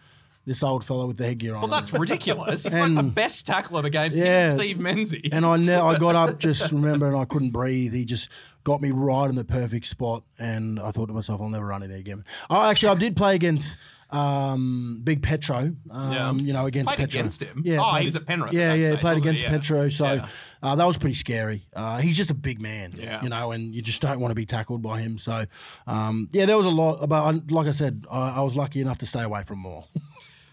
[0.46, 1.62] this old fellow with the headgear on.
[1.62, 2.64] Well, that's ridiculous.
[2.64, 4.54] He's like the best tackler of the game's yeah.
[4.54, 5.30] Steve Menzies.
[5.32, 7.94] And I ne- I got up, just remember, and I couldn't breathe.
[7.94, 8.30] He just
[8.64, 11.84] got me right in the perfect spot, and I thought to myself, I'll never run
[11.84, 12.26] it again.
[12.50, 13.78] Oh, actually, I did play against
[14.12, 15.74] um, Big Petro.
[15.90, 16.32] Um, Yeah.
[16.34, 17.20] You know, against Played Petro.
[17.20, 17.62] against him?
[17.66, 19.50] Yeah, Oh, he was at Penrith Yeah, yeah, stage, played against Yeah.
[19.50, 19.90] Petro.
[19.90, 20.28] So Yeah.
[20.62, 21.66] uh, that was pretty scary.
[21.76, 22.94] Uh, he's just a big man.
[22.98, 23.22] Yeah.
[23.24, 25.18] You know, and you just don't want to be tackled by him.
[25.18, 25.46] So
[25.88, 27.08] um, yeah, there was a lot.
[27.08, 29.86] But like I said, I, I was lucky enough to stay away from more.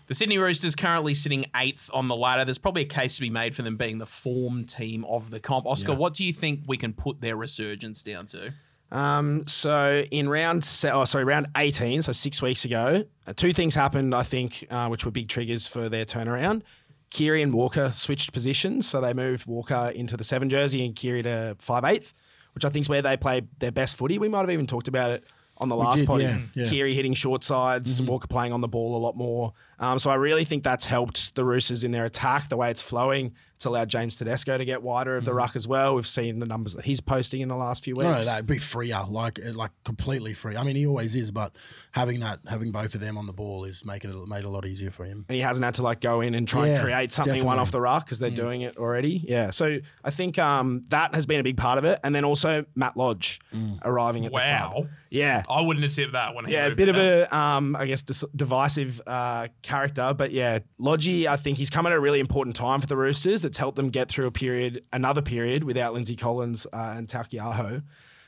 [0.06, 2.42] The Sydney Roosters currently sitting eighth on the ladder.
[2.46, 5.38] There's probably a case to be made for them being the form team of the
[5.38, 5.66] comp.
[5.66, 8.54] Oscar, what do you think we can put their resurgence down to?
[8.90, 13.53] Um, so in round se- oh, sorry, round 18, so six weeks ago, uh, two
[13.53, 16.62] things happened, I think, uh, which were big triggers for their turnaround.
[17.11, 21.22] Keary and Walker switched positions, so they moved Walker into the seven jersey and Keary
[21.22, 22.12] to five eighth,
[22.55, 24.18] which I think is where they play their best footy.
[24.18, 25.24] We might have even talked about it
[25.59, 26.20] on the last did, pod.
[26.20, 26.68] yeah, yeah.
[26.68, 29.53] Keary hitting short sides, Walker playing on the ball a lot more.
[29.80, 32.82] Um, so I really think that's helped the Roosters in their attack, the way it's
[32.82, 33.34] flowing.
[33.54, 35.96] It's allowed James Tedesco to get wider of the ruck as well.
[35.96, 38.04] We've seen the numbers that he's posting in the last few weeks.
[38.04, 40.56] No, no, that'd be freer, like uh, like completely free.
[40.56, 41.56] I mean, he always is, but
[41.90, 44.48] having that, having both of them on the ball is making it made it a
[44.48, 45.24] lot easier for him.
[45.28, 47.72] and he hasn't had to like go in and try and create something one off
[47.72, 49.24] the ruck because they're doing it already.
[49.26, 52.24] Yeah, so I think um, that has been a big part of it, and then
[52.24, 53.40] also Matt Lodge
[53.84, 54.70] arriving at the Wow.
[54.72, 54.88] club.
[55.10, 55.42] Yeah.
[55.48, 57.26] I wouldn't have tipped that when he Yeah, a bit of there.
[57.32, 61.87] a, um, I guess, dis- divisive uh, character, but yeah, Lodgy, I think he's come
[61.87, 63.44] at a really important time for the Roosters.
[63.44, 67.83] It's helped them get through a period, another period without Lindsay Collins uh, and Taukeiaho.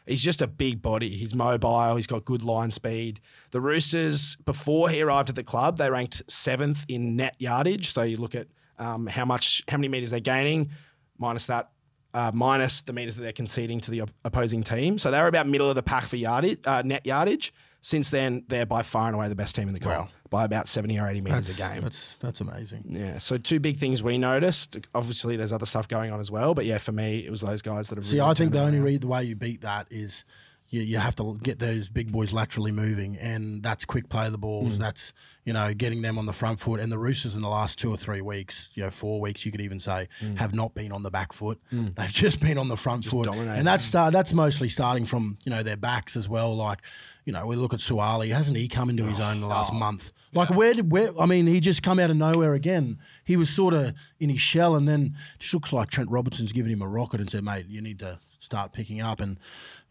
[0.07, 1.17] He's just a big body.
[1.17, 1.97] He's mobile.
[1.97, 3.21] He's got good line speed.
[3.51, 7.91] The Roosters, before he arrived at the club, they ranked seventh in net yardage.
[7.91, 8.49] So you look at
[8.79, 10.71] um, how much, how many meters they're gaining,
[11.19, 11.71] minus that
[12.13, 14.99] uh, minus the meters that they're conceding to the op- opposing team.
[14.99, 17.53] So they're about middle of the pack for yardage, uh, net yardage.
[17.83, 20.69] Since then, they're by far and away the best team in the comp by about
[20.69, 21.83] 70 or 80 meters a game.
[21.83, 22.85] That's that's amazing.
[22.89, 24.79] Yeah, so two big things we noticed.
[24.95, 27.63] Obviously, there's other stuff going on as well, but yeah, for me, it was those
[27.63, 28.07] guys that have.
[28.07, 28.85] See, really I think the only around.
[28.85, 30.25] re- the way you beat that is
[30.71, 34.33] you, you have to get those big boys laterally moving, and that's quick play of
[34.33, 34.77] the balls.
[34.77, 34.79] Mm.
[34.79, 35.13] That's
[35.45, 36.81] you know getting them on the front foot.
[36.81, 39.51] And the Roosters in the last two or three weeks, you know, four weeks, you
[39.53, 41.61] could even say, have not been on the back foot.
[41.73, 43.33] They've just been on the front foot, Mm.
[43.33, 43.59] dominating.
[43.59, 44.13] and that's start.
[44.13, 46.55] That's mostly starting from you know their backs as well.
[46.57, 46.81] Like
[47.27, 48.33] you know, we look at Suaalii.
[48.33, 50.13] Hasn't he come into his own in the last month?
[50.33, 51.11] Like where did where?
[51.21, 52.99] I mean, he just come out of nowhere again.
[53.25, 56.71] He was sort of in his shell, and then just looks like Trent Robinson's given
[56.71, 59.39] him a rocket and said, "Mate, you need to start picking up." And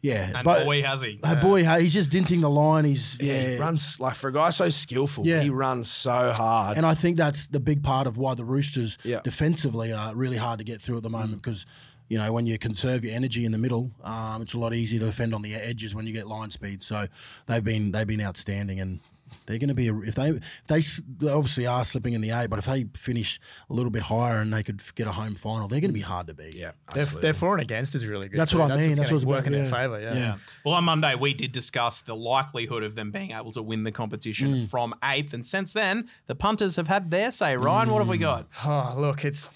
[0.02, 1.20] yeah, And but boy, has he.
[1.24, 2.86] oh, boy, he's just dinting the line.
[2.86, 5.26] He's Yeah, yeah, he runs like for a guy so skillful.
[5.28, 5.42] Yeah.
[5.42, 6.78] he runs so hard.
[6.78, 9.20] and I think that's the big part of why the Roosters Yeah.
[9.24, 11.66] defensively are really hard to get through at the moment because.
[12.12, 15.00] You know, when you conserve your energy in the middle, um, it's a lot easier
[15.02, 16.82] to defend on the edges when you get line speed.
[16.82, 17.06] So
[17.46, 19.00] they've been they've been outstanding, and
[19.50, 20.80] they're going to be a, if they if they
[21.18, 24.38] they obviously are slipping in the A, but if they finish a little bit higher
[24.38, 26.54] and they could get a home final, they're going to be hard to beat.
[26.54, 27.22] yeah, Their, absolutely.
[27.24, 28.40] their for and against is really good.
[28.40, 28.60] That's too.
[28.60, 28.90] what I mean.
[28.90, 29.84] what's That's gonna what's work in about- their yeah.
[29.88, 30.00] favour.
[30.00, 30.14] Yeah.
[30.14, 30.38] Yeah.
[30.64, 33.92] Well, on Monday, we did discuss the likelihood of them being able to win the
[33.92, 34.70] competition Mm.
[34.70, 35.34] from eighth.
[35.34, 37.58] And since then, the punters have had their say.
[37.58, 38.22] Ryan, what have we Mm.
[38.22, 38.48] got?
[38.66, 39.50] Oh, look, it's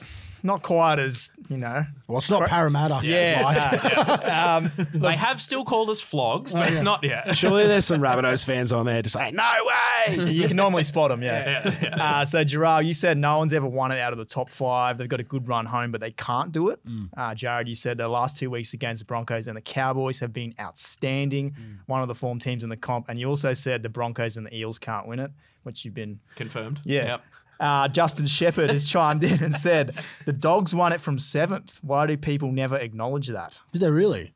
[0.43, 1.81] not quite as you know.
[2.07, 2.99] Well, it's not Parramatta.
[3.03, 4.23] Yeah, right?
[4.43, 7.35] Um, They have still called us flogs, but it's not yet.
[7.37, 11.09] Surely there's some Rabbitohs fans on there just saying, "No way." you can normally spot
[11.09, 11.93] them, yeah.
[11.99, 14.97] Uh, so, Gerard, you said no one's ever won it out of the top five.
[14.97, 16.79] They've got a good run home, but they can't do it.
[17.15, 20.33] Uh, Jared, you said the last two weeks against the Broncos and the Cowboys have
[20.33, 21.55] been outstanding.
[21.87, 23.07] One of the form teams in the comp.
[23.09, 25.31] And you also said the Broncos and the Eels can't win it,
[25.63, 26.81] which you've been Confirmed.
[26.83, 27.05] Yeah.
[27.05, 27.23] Yep.
[27.59, 31.79] Uh, Justin Shepherd has chimed in and said, The dogs won it from seventh.
[31.81, 33.59] Why do people never acknowledge that?
[33.71, 34.33] Did they really?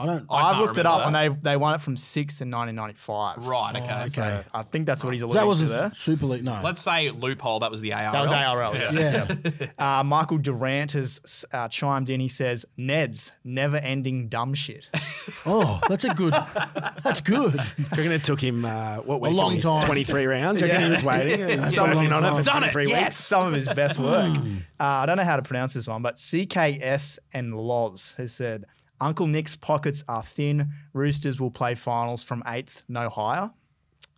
[0.00, 0.26] I don't.
[0.30, 3.46] I I've looked it up remember and they they won it from six in 1995.
[3.46, 3.84] Right, okay.
[3.84, 4.08] okay.
[4.08, 5.92] So I think that's what he's alluding that wasn't there.
[5.94, 6.44] Super League.
[6.44, 6.60] No.
[6.64, 8.12] let's say loophole, that was the ARL.
[8.12, 8.76] That was ARL.
[8.76, 9.36] Yeah.
[9.78, 9.98] yeah.
[10.00, 12.20] Uh, Michael Durant has uh, chimed in.
[12.20, 14.90] He says, Ned's never ending dumb shit.
[15.46, 16.32] Oh, that's a good.
[17.04, 17.52] That's good.
[17.52, 19.86] Do you reckon it took him uh, what week long time.
[19.86, 20.60] 23 rounds.
[20.60, 22.60] Do you reckon he was waiting and That's a working long on it time.
[22.60, 23.04] Done it, 23 yes.
[23.04, 23.16] weeks?
[23.16, 24.36] Some of his best work.
[24.36, 24.42] Uh,
[24.78, 28.66] I don't know how to pronounce this one, but CKS and Loz has said,
[29.02, 30.70] Uncle Nick's pockets are thin.
[30.92, 33.50] Roosters will play finals from eighth, no higher.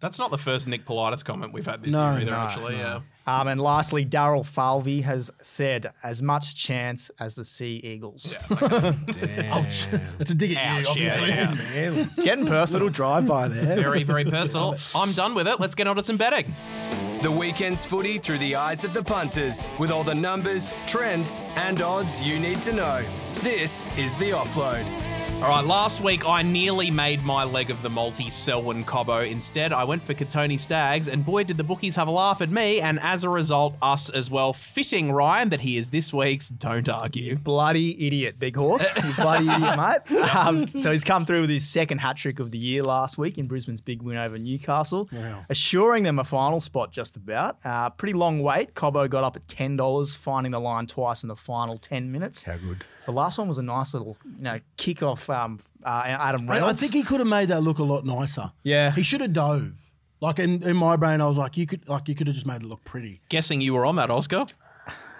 [0.00, 2.74] That's not the first Nick Politis comment we've had this No, year either, no, actually.
[2.76, 2.78] no.
[2.78, 3.00] Yeah.
[3.40, 8.36] Um, and lastly, Daryl Falvey has said as much chance as the Sea Eagles.
[8.60, 9.64] Damn.
[10.18, 11.28] It's a dig at you, Ouch, yeah, obviously.
[11.28, 11.90] yeah.
[11.94, 12.84] Man, Getting personal.
[12.86, 13.76] little drive by there.
[13.76, 14.76] Very, very personal.
[14.94, 15.58] I'm done with it.
[15.58, 16.54] Let's get on to some betting.
[17.24, 21.80] The weekend's footy through the eyes of the punters, with all the numbers, trends, and
[21.80, 23.02] odds you need to know.
[23.36, 25.13] This is the offload.
[25.44, 29.30] All right, last week I nearly made my leg of the multi Selwyn Cobbo.
[29.30, 32.48] Instead, I went for Kotoni Staggs, and boy, did the bookies have a laugh at
[32.48, 34.54] me, and as a result, us as well.
[34.54, 37.36] Fitting Ryan that he is this week's Don't Argue.
[37.36, 38.96] bloody idiot, big horse.
[38.96, 39.76] You bloody idiot,
[40.08, 40.34] mate.
[40.34, 43.36] Um, so he's come through with his second hat trick of the year last week
[43.36, 45.10] in Brisbane's big win over Newcastle,
[45.50, 47.58] assuring them a final spot just about.
[47.66, 48.72] Uh, pretty long wait.
[48.72, 52.44] Cobbo got up at $10, finding the line twice in the final 10 minutes.
[52.44, 52.82] How good.
[53.06, 56.60] The last one was a nice little, you know, kick off um, uh, Adam I,
[56.60, 58.52] I think he could have made that look a lot nicer.
[58.62, 58.92] Yeah.
[58.92, 59.72] he should have dove.
[60.20, 62.46] Like in, in my brain, I was like, you could like you could have just
[62.46, 63.20] made it look pretty.
[63.28, 64.46] Guessing you were on that, Oscar.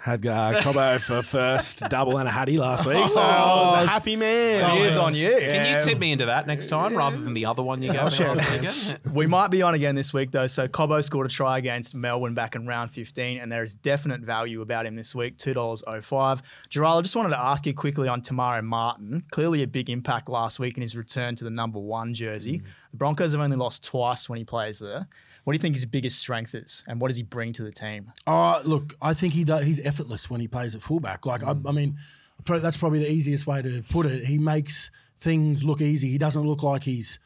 [0.05, 3.89] Had uh, Cobbo for first double and a hattie last week, so I was a
[3.89, 4.77] happy man.
[4.77, 5.31] It is on you.
[5.31, 8.03] Can you tip me into that next time rather than the other one you gave
[8.03, 8.61] me share last it.
[8.61, 9.15] weekend?
[9.15, 10.45] We might be on again this week, though.
[10.45, 14.21] So Cobbo scored a try against Melbourne back in round 15, and there is definite
[14.21, 16.41] value about him this week, $2.05.
[16.69, 19.23] Gerald, I just wanted to ask you quickly on Te Maire Martin.
[19.31, 22.61] Clearly a big impact last week in his return to the number one jersey.
[22.91, 25.07] The Broncos have only lost twice when he plays there.
[25.45, 27.71] What do you think his biggest strength is, and what does he bring to the
[27.71, 28.11] team?
[28.25, 31.25] Oh, look, I think he does, he's effortless when he plays at fullback.
[31.25, 31.97] Like, I, I mean,
[32.45, 34.25] that's probably the easiest way to put it.
[34.25, 36.09] He makes things look easy.
[36.09, 37.19] He doesn't look like he's,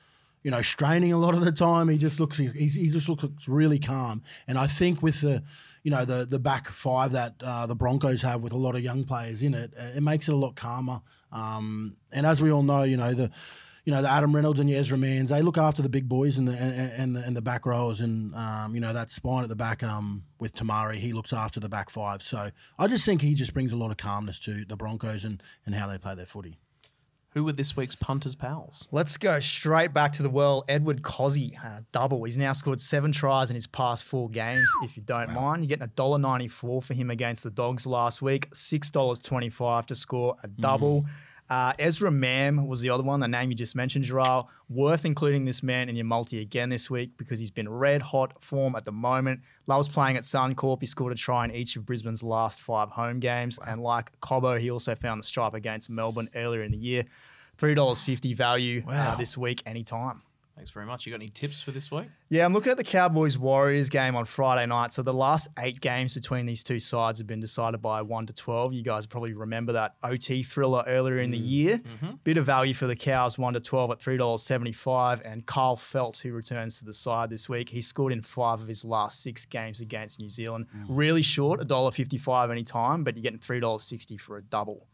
[0.43, 1.87] you know, straining a lot of the time.
[1.87, 4.21] He just looks, he's, he just looks really calm.
[4.49, 5.41] And I think with the,
[5.83, 8.83] you know, the the back five that uh, the Broncos have with a lot of
[8.83, 11.01] young players in it, uh, it makes it a lot calmer.
[11.31, 13.31] Um, and as we all know, you know the.
[13.85, 15.29] You know the Adam Reynolds and the Ezra Mams.
[15.29, 18.01] They look after the big boys and the and, and the, and the back rows,
[18.01, 20.95] and um, you know that spine at the back um, with Tamari.
[20.97, 22.21] He looks after the back five.
[22.21, 25.41] So I just think he just brings a lot of calmness to the Broncos and,
[25.65, 26.59] and how they play their footy.
[27.33, 28.87] Who were this week's punters' pals?
[28.91, 30.65] Let's go straight back to the world.
[30.67, 32.23] Edward Kosi, uh, double.
[32.23, 34.67] He's now scored seven tries in his past four games.
[34.83, 37.85] If you don't mind, you're getting a dollar ninety four for him against the Dogs
[37.85, 38.47] last week.
[38.51, 41.05] Six dollars twenty five to score a double.
[41.49, 44.45] Uh, Ezra Mam was the other one, the name you just mentioned, Gerald.
[44.69, 48.43] Worth including this man in your multi again this week because he's been red hot
[48.43, 49.41] form at the moment.
[49.65, 50.81] Loves playing at Suncorp.
[50.81, 53.57] He scored a try in each of Brisbane's last five home games.
[53.65, 57.05] And like Cobbo, he also found the stripe against Melbourne earlier in the year.
[57.57, 60.21] $3.50 value uh, this week, anytime.
[60.59, 61.05] Thanks very much.
[61.05, 62.09] You got any tips for this week?
[62.27, 64.91] Yeah, I'm looking at the Cowboys Warriors game on Friday night.
[64.91, 68.33] So the last eight games between these two sides have been decided by one to
[68.33, 68.73] twelve.
[68.73, 71.77] You guys probably remember that OT thriller earlier in the year.
[71.77, 72.05] Mm-hmm.
[72.05, 72.15] Mm-hmm.
[72.25, 75.21] Bit of value for the Cows, one to twelve at three dollars seventy five.
[75.23, 78.67] And Kyle Feldt, who returns to the side this week, he scored in five of
[78.67, 80.65] his last six games against New Zealand.
[80.75, 80.87] Mm.
[80.89, 84.35] Really short, a dollar fifty five any time, but you're getting three dollars sixty for
[84.35, 84.87] a double.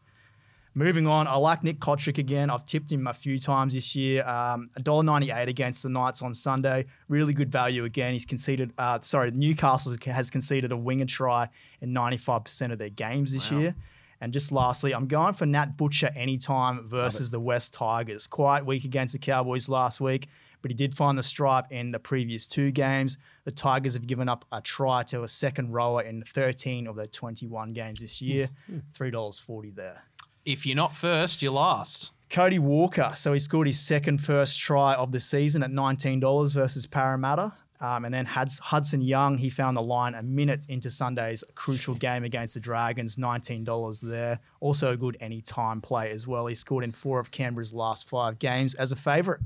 [0.78, 2.50] Moving on, I like Nick Cotric again.
[2.50, 4.22] I've tipped him a few times this year.
[4.28, 6.84] Um, $1.98 against the Knights on Sunday.
[7.08, 8.12] Really good value again.
[8.12, 11.48] He's conceded, uh, sorry, Newcastle has conceded a winger try
[11.80, 13.74] in 95% of their games this year.
[14.20, 18.26] And just lastly, I'm going for Nat Butcher anytime versus the West Tigers.
[18.26, 20.28] Quite weak against the Cowboys last week,
[20.60, 23.16] but he did find the stripe in the previous two games.
[23.44, 27.06] The Tigers have given up a try to a second rower in 13 of their
[27.06, 28.50] 21 games this year.
[28.92, 30.02] $3.40 there.
[30.46, 32.12] If you're not first, you're last.
[32.30, 33.12] Cody Walker.
[33.16, 37.52] So he scored his second first try of the season at $19 versus Parramatta.
[37.80, 41.94] Um, and then Huds- Hudson Young, he found the line a minute into Sunday's crucial
[41.94, 44.38] game against the Dragons, $19 there.
[44.60, 46.46] Also a good anytime play as well.
[46.46, 49.40] He scored in four of Canberra's last five games as a favourite.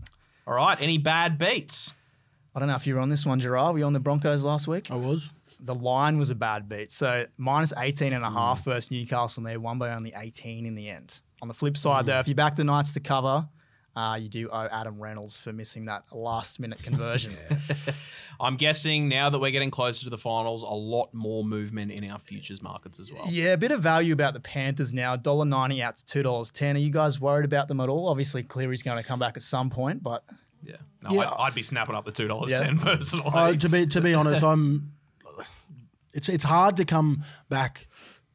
[0.47, 0.81] All right.
[0.81, 1.95] Any bad beats?
[2.55, 3.73] I don't know if you were on this one, Gerard.
[3.73, 4.91] Were you on the Broncos last week?
[4.91, 5.31] I was.
[5.63, 6.91] The line was a bad beat.
[6.91, 10.75] So minus 18 and a half versus Newcastle, and they won by only 18 in
[10.75, 11.21] the end.
[11.43, 13.49] On the flip side, though, if you back the Knights to cover,
[13.97, 17.33] uh, you do owe Adam Reynolds for missing that last minute conversion.
[18.41, 22.09] I'm guessing now that we're getting closer to the finals, a lot more movement in
[22.11, 23.25] our futures markets as well.
[23.29, 25.17] Yeah, a bit of value about the Panthers now.
[25.17, 26.75] $1.90 out to $2.10.
[26.75, 28.09] Are you guys worried about them at all?
[28.09, 30.25] Obviously, Cleary's going to come back at some point, but
[30.63, 30.77] Yeah.
[31.03, 31.31] No, Yeah.
[31.31, 32.61] I'd, I'd be snapping up the two dollars Yeah.
[32.61, 33.31] ten personally.
[33.33, 34.93] Uh, to be to be honest, I'm.
[36.13, 37.87] It's it's hard to come back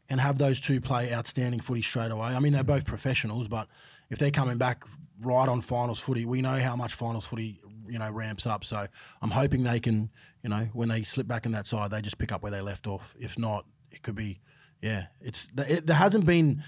[0.10, 2.28] and have those two play outstanding footy straight away.
[2.28, 3.68] I mean, they're both professionals, but
[4.10, 4.84] if they're coming back
[5.22, 8.64] right on finals footy, we know how much finals footy you know ramps up.
[8.64, 8.88] So
[9.22, 10.10] I'm hoping they can,
[10.44, 12.62] you know, when they slip back in that side, they just pick up where they
[12.62, 13.16] left off.
[13.20, 14.40] If not, it could be,
[14.82, 15.08] yeah.
[15.22, 16.64] It's it, there hasn't been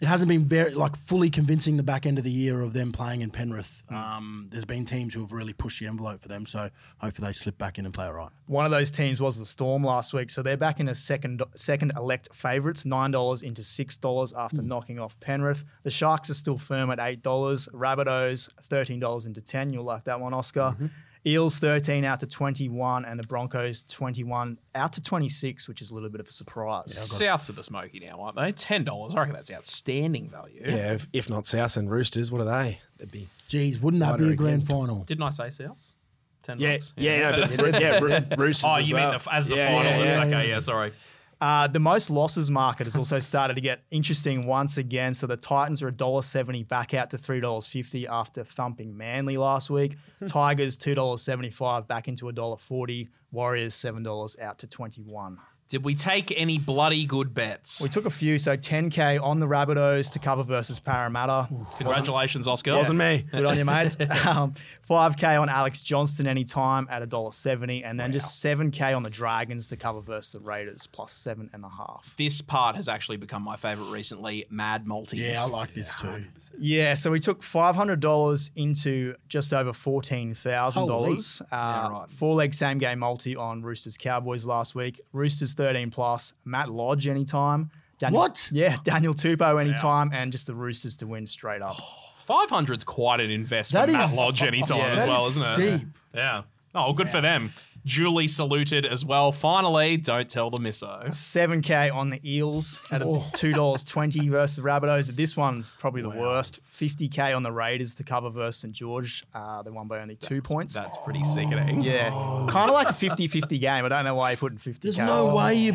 [0.00, 2.92] it hasn't been very like fully convincing the back end of the year of them
[2.92, 3.82] playing in Penrith.
[3.90, 3.96] Mm.
[3.96, 7.32] Um, there's been teams who have really pushed the envelope for them, so hopefully they
[7.32, 8.30] slip back in and play all right.
[8.46, 11.42] One of those teams was the Storm last week, so they're back in a second
[11.54, 14.66] second elect favourites, nine dollars into six dollars after mm.
[14.66, 15.64] knocking off Penrith.
[15.84, 17.68] The Sharks are still firm at eight dollars.
[17.72, 19.72] Rabbitohs thirteen dollars into ten.
[19.72, 20.74] You'll like that one, Oscar.
[20.74, 20.86] Mm-hmm.
[21.26, 25.66] Eels thirteen out to twenty one, and the Broncos twenty one out to twenty six,
[25.66, 26.92] which is a little bit of a surprise.
[26.92, 28.50] Souths of the Smoky now, aren't they?
[28.50, 29.14] Ten dollars.
[29.14, 30.60] I reckon that's outstanding value.
[30.62, 32.78] Yeah, if, if not South and Roosters, what are they?
[32.98, 33.28] They'd be.
[33.48, 34.76] Geez, wouldn't that be a grand again.
[34.76, 35.04] final?
[35.04, 35.94] Didn't I say Souths?
[36.42, 36.92] Ten Yeah, bucks.
[36.96, 38.64] yeah, no, but, yeah, Roosters.
[38.66, 39.12] Oh, as you well.
[39.12, 40.24] mean the, as the Yeah, yeah, yeah.
[40.26, 40.92] Okay, yeah, sorry.
[41.40, 45.14] Uh, the most losses market has also started to get interesting once again.
[45.14, 49.96] So the Titans are $1.70 back out to $3.50 after thumping Manly last week.
[50.28, 53.08] Tigers $2.75 back into $1.40.
[53.32, 55.38] Warriors $7 out to 21
[55.74, 57.80] Did we take any bloody good bets?
[57.80, 61.48] We took a few, so 10K on the Rabbitohs to cover versus Parramatta.
[61.78, 62.76] Congratulations, Oscar.
[62.76, 63.26] Wasn't me.
[63.32, 63.96] Good on you, mates.
[64.24, 64.54] um,
[64.88, 67.82] 5K on Alex Johnston anytime at $1.70.
[67.84, 72.02] And then just 7K on the Dragons to cover versus the Raiders plus 7.5.
[72.16, 74.46] This part has actually become my favorite recently.
[74.50, 75.18] Mad Maltese.
[75.26, 76.24] Yeah, I like this too.
[76.56, 81.42] Yeah, so we took five hundred dollars into just over fourteen thousand dollars.
[81.50, 82.10] Uh, Yeah, right.
[82.12, 85.00] Four leg same game multi on Roosters Cowboys last week.
[85.12, 86.32] Roosters thirteen plus.
[86.44, 87.70] Matt Lodge anytime.
[87.98, 88.48] Daniel, What?
[88.52, 91.76] Yeah, Daniel Tupou anytime, and just the Roosters to win straight up.
[92.28, 93.86] 500's quite an investment.
[93.86, 95.54] That Matt is- Lodge anytime Yeah, as well, is isn't it?
[95.78, 95.88] steep.
[96.14, 96.42] Yeah.
[96.74, 97.52] Oh, good for them.
[97.86, 99.30] Duly saluted as well.
[99.30, 101.12] Finally, don't tell the misso.
[101.12, 103.24] Seven K on the Eels at Oh.
[103.34, 105.14] two dollars twenty versus the Rabbitohs.
[105.14, 106.60] This one's probably the worst.
[106.64, 109.24] Fifty K on the Raiders to cover versus St George.
[109.34, 110.74] Uh, they won by only two points.
[110.74, 111.82] That's pretty sickening.
[111.82, 112.08] yeah,
[112.50, 113.84] kind of like a 50-50 game.
[113.84, 114.88] I don't know why you're putting fifty.
[114.88, 115.74] There's no way you.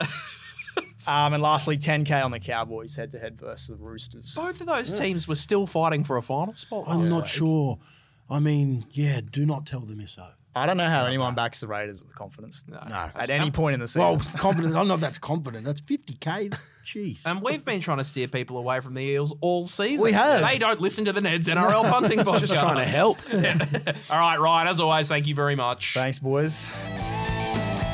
[1.08, 4.34] Um, and lastly, 10k on the Cowboys head to head versus the Roosters.
[4.34, 6.84] Both of those teams were still fighting for a final spot.
[6.88, 7.26] I'm not week.
[7.26, 7.78] sure.
[8.28, 10.26] I mean, yeah, do not tell the misso.
[10.56, 12.78] I don't know how anyone backs the Raiders with confidence No.
[13.14, 14.00] at any point in the season.
[14.02, 14.74] Well, confidence.
[14.74, 15.66] I don't know if that's confident.
[15.66, 16.56] That's 50k.
[16.84, 17.18] Jeez.
[17.26, 20.02] And we've been trying to steer people away from the Eels all season.
[20.02, 20.40] We have.
[20.40, 22.40] They don't listen to the Neds NRL punting podcast.
[22.40, 23.18] Just trying to help.
[24.10, 25.92] All right, Ryan, as always, thank you very much.
[25.94, 26.68] Thanks, boys.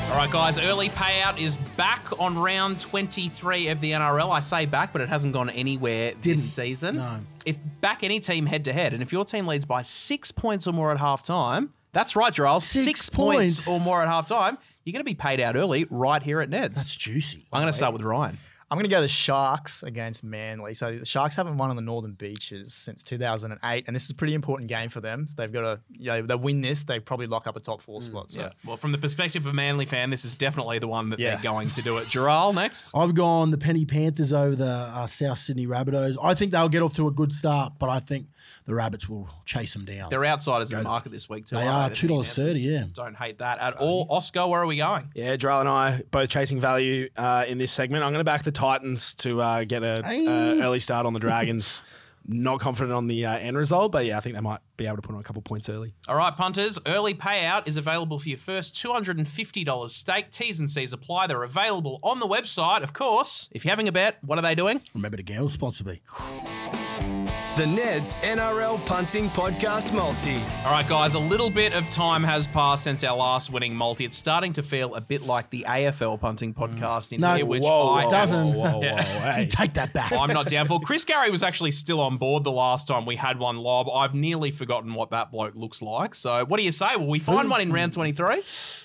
[0.09, 4.29] All right, guys, early payout is back on round 23 of the NRL.
[4.31, 6.37] I say back, but it hasn't gone anywhere Didn't.
[6.37, 6.97] this season.
[6.97, 7.19] No.
[7.47, 10.67] If back any team head to head, and if your team leads by six points
[10.67, 13.65] or more at halftime, that's right, Giles, Six six, points.
[13.65, 13.67] points.
[13.67, 16.75] or more at halftime, you're going to be paid out early right here at Neds.
[16.75, 17.45] That's juicy.
[17.53, 18.37] I'm going to start with Ryan.
[18.71, 20.73] I'm going to go the Sharks against Manly.
[20.73, 24.15] So the Sharks haven't won on the Northern Beaches since 2008, and this is a
[24.15, 25.27] pretty important game for them.
[25.27, 27.83] So they've got to, you know, they win this, they probably lock up a top
[27.83, 28.31] four spot.
[28.31, 28.49] So Yeah.
[28.65, 31.35] Well, from the perspective of a Manly fan, this is definitely the one that Yeah.
[31.35, 32.07] they're going to do it.
[32.07, 32.89] Jharal, next.
[32.95, 36.17] I've gone the Penny Panthers over the uh, South Sydney Rabbitohs.
[36.21, 38.25] I think they'll get off to a good start, but I think
[38.65, 40.09] the Rabbits will chase them down.
[40.09, 41.55] They're outsiders in the market this week, too.
[41.57, 42.85] They aren't are, the $2.30, yeah.
[42.93, 44.07] Don't hate that at all.
[44.09, 45.09] Oscar, where are we going?
[45.15, 48.03] Yeah, Jharal and I both chasing value uh, in this segment.
[48.03, 50.25] I'm going to back the Titans to uh, get a Hey.
[50.25, 51.81] uh, early start on the Dragons.
[52.25, 54.95] Not confident on the uh, end result, but yeah, I think they might be able
[54.95, 55.93] to put on a couple points early.
[56.07, 56.79] All right, punters.
[56.85, 60.31] Early payout is available for your first $250 stake.
[60.31, 61.27] T's and C's apply.
[61.27, 63.49] They're available on the website, of course.
[63.51, 64.81] If you're having a bet, what are they doing?
[64.93, 66.01] Remember to gamble responsibly.
[67.55, 70.37] The Neds NRL Punting Podcast Multi.
[70.65, 74.05] All right, guys, a little bit of time has passed since our last winning multi.
[74.05, 77.61] It's starting to feel a bit like the AFL punting podcast in No, here, which
[77.61, 78.55] whoa, I doesn't.
[78.55, 79.45] Whoa, whoa, whoa, hey.
[79.47, 80.11] Take that back.
[80.13, 80.79] I'm not down for.
[80.83, 83.87] Chris Gary was actually still on board the last time we had one lob.
[83.87, 86.15] I've nearly forgotten what that bloke looks like.
[86.15, 86.95] So, what do you say?
[86.95, 88.37] Will we find one in round 23?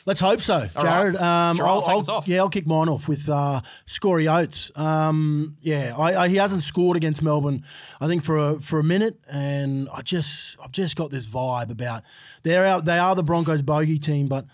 [0.05, 1.15] Let's hope so, All Jared.
[1.15, 1.23] right.
[1.51, 2.29] Um, Jharal, I'll, take I'll- us off.
[2.29, 3.63] Yeah, I'll kick mine off with uh,
[3.99, 4.71] Corey Oates.
[4.77, 7.65] Um, yeah, I, I, he hasn't scored against Melbourne,
[7.99, 11.71] I think for a, for a minute, and I just I've just got this vibe
[11.71, 12.03] about
[12.43, 12.85] they're out.
[12.85, 14.47] They are the Broncos bogey team, but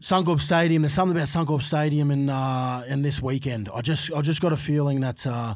[0.00, 0.82] Suncorp Stadium.
[0.82, 3.68] There's something about Suncorp Stadium and uh, and this weekend.
[3.74, 5.54] I just I just got a feeling that uh,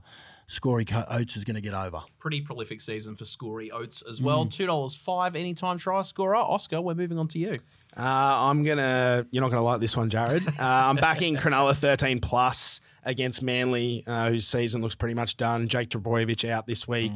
[0.61, 2.03] Corey Co- Oates is going to get over.
[2.19, 4.45] Pretty prolific season for Corey Oates as well.
[4.47, 6.37] $2.05 anytime try scorer.
[6.37, 7.53] Oscar, we're moving on to you.
[7.97, 9.27] Uh, I'm gonna.
[9.31, 10.47] You're not gonna like this one, Jared.
[10.47, 15.69] Uh, I'm backing Cronulla 13 plus against Manly, uh, whose season looks pretty much done.
[15.69, 17.13] Jake Trbojevic out this week,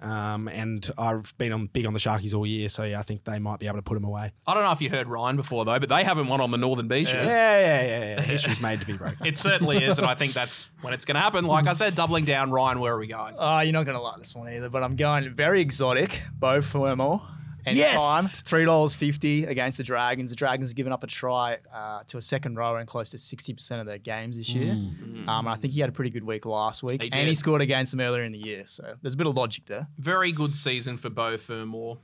[0.00, 3.24] um, and I've been on big on the Sharkies all year, so yeah, I think
[3.24, 4.32] they might be able to put him away.
[4.46, 6.58] I don't know if you heard Ryan before, though, but they haven't won on the
[6.58, 7.12] Northern Beaches.
[7.12, 7.24] Yeah,
[7.60, 8.20] yeah, yeah, yeah.
[8.22, 9.26] History's made to be broken.
[9.26, 11.44] It certainly is, and I think that's when it's going to happen.
[11.44, 12.50] Like I said, doubling down.
[12.50, 13.34] Ryan, where are we going?
[13.38, 16.60] Uh, you're not going to like this one either, but I'm going very exotic, Bo
[16.62, 17.20] Fermor.
[17.66, 18.22] Anytime.
[18.24, 18.40] Yes!
[18.40, 20.30] Three dollars fifty against the Dragons.
[20.30, 23.18] The Dragons have given up a try uh, to a second rower in close to
[23.18, 24.72] sixty percent of their games this year.
[24.72, 27.34] Um, and I think he had a pretty good week last week, He and he
[27.34, 28.64] scored against them earlier in the year.
[28.66, 29.88] So there's a bit of logic there.
[29.98, 31.96] Very good season for Bo Fermor.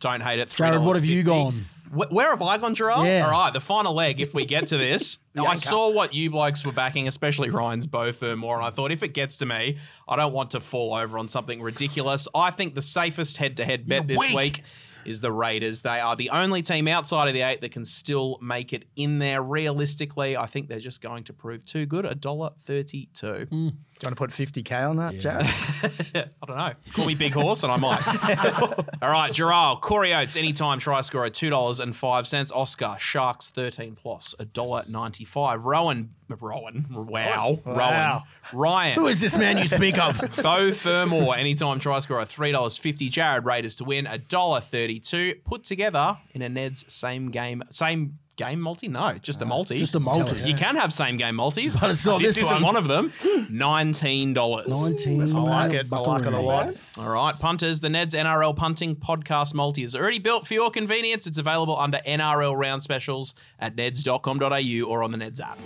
[0.00, 0.50] Don't hate it.
[0.50, 1.66] Jared, what have you gone?
[1.92, 3.06] Where have I gone, Jharal?
[3.06, 3.24] Yeah.
[3.24, 5.18] All right, the final leg, if we get to this.
[5.38, 9.02] I saw what you blokes were backing, especially Ryan's Bo Fermor, and I thought if
[9.02, 9.78] it gets to me,
[10.08, 12.26] I don't want to fall over on something ridiculous.
[12.34, 14.36] I think the safest head to head bet this weak.
[14.36, 14.62] week
[15.06, 15.82] is the Raiders.
[15.82, 19.18] They are the only team outside of the eight that can still make it in
[19.18, 19.42] there.
[19.42, 22.04] Realistically, I think they're just going to prove too good.
[22.04, 23.46] A dollar thirty-two.
[23.50, 23.72] Do
[24.04, 25.46] you want to put fifty k on that, Jared?
[26.14, 26.72] I don't know.
[26.92, 28.06] Call me Big Horse and I might.
[29.02, 32.52] All right, Jharal, Corey Oates, anytime try scorer, $2.05.
[32.54, 35.58] Oscar, Sharks 13 plus, $1.95.
[35.62, 37.72] Rowan, Rowan, wow, Wow.
[37.74, 38.22] Rowan.
[38.52, 40.18] Ryan, Who is this man you speak of?
[40.42, 43.10] Bo Fermor, anytime try scorer, $3.50.
[43.10, 45.44] Jared Raiders to win, $1.32.
[45.44, 48.88] Put together in a Ned's same game, same game multi?
[48.88, 49.78] No, just a multi.
[49.78, 50.48] Just a multi.
[50.48, 52.74] You can have same game multis, But it's not this, this isn't one.
[52.74, 53.12] one of them.
[53.22, 54.68] $19.
[54.68, 55.22] 19.
[55.36, 55.86] I like it.
[55.92, 56.94] I like it a lot.
[56.98, 61.26] All right, punters, the Ned's NRL Punting Podcast Multi is already built for your convenience.
[61.26, 65.58] It's available under NRL round specials at neds.com.au or on the Neds app.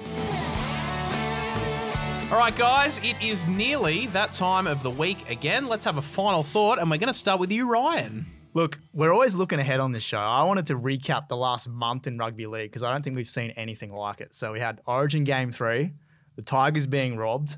[2.30, 5.66] All right, guys, it is nearly that time of the week again.
[5.66, 8.26] Let's have a final thought, and we're going to start with you, Ryan.
[8.58, 10.18] Look, we're always looking ahead on this show.
[10.18, 13.28] I wanted to recap the last month in rugby league because I don't think we've
[13.28, 14.34] seen anything like it.
[14.34, 15.92] So we had Origin Game Three,
[16.34, 17.56] the Tigers being robbed,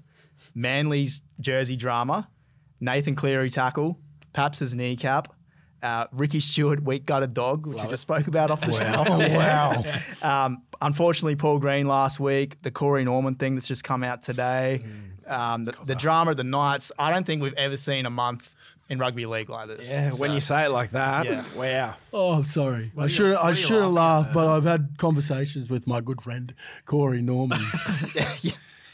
[0.55, 2.29] Manly's jersey drama,
[2.81, 3.99] Nathan Cleary tackle,
[4.35, 5.33] Paps's kneecap,
[5.83, 9.05] uh, Ricky Stuart weak gutted dog, which we just spoke about off the show.
[9.09, 9.85] Oh, wow.
[10.21, 14.85] Um, unfortunately, Paul Green last week, the Corey Norman thing that's just come out today,
[15.27, 16.93] um, the, the drama of the Knights.
[16.99, 18.55] I don't think we've ever seen a month
[18.91, 19.91] in rugby league like this.
[19.91, 21.45] Yeah, when you say it like that, Yeah.
[21.57, 21.95] wow.
[22.13, 22.93] Oh, I'm sorry.
[22.99, 26.53] I should I should have laughed, but I've had conversations with my good friend
[26.85, 27.61] Corey Norman.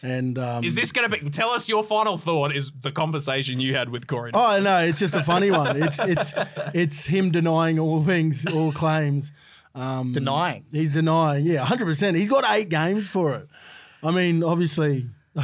[0.02, 1.30] And um, Is this going to be?
[1.30, 2.54] Tell us your final thought.
[2.54, 4.30] Is the conversation you had with Corey?
[4.34, 5.82] Oh no, it's just a funny one.
[5.82, 6.32] It's it's
[6.74, 9.32] it's him denying all things, all claims.
[9.74, 10.64] Um, denying.
[10.70, 11.46] He's denying.
[11.46, 12.16] Yeah, hundred percent.
[12.16, 13.48] He's got eight games for it.
[14.02, 15.08] I mean, obviously,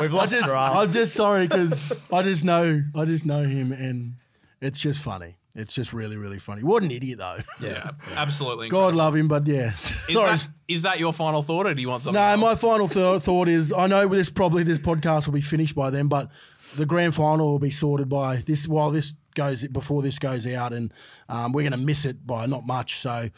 [0.00, 0.76] We've I lost just Jharal.
[0.76, 4.14] I'm just sorry because I just know I just know him, and
[4.60, 5.36] it's just funny.
[5.56, 6.62] It's just really really funny.
[6.62, 7.38] What an idiot though.
[7.60, 8.68] yeah, absolutely.
[8.68, 9.68] God love him, but yeah.
[9.68, 9.80] Is
[10.12, 10.36] Sorry.
[10.36, 12.20] that, is that your final thought, or do you want something?
[12.20, 12.40] No, else?
[12.40, 15.90] my final th- thought is I know this probably this podcast will be finished by
[15.90, 16.28] then, but
[16.76, 20.72] the grand final will be sorted by this while this goes before this goes out,
[20.72, 20.92] and
[21.28, 22.98] um, we're going to miss it by not much.
[22.98, 23.30] So,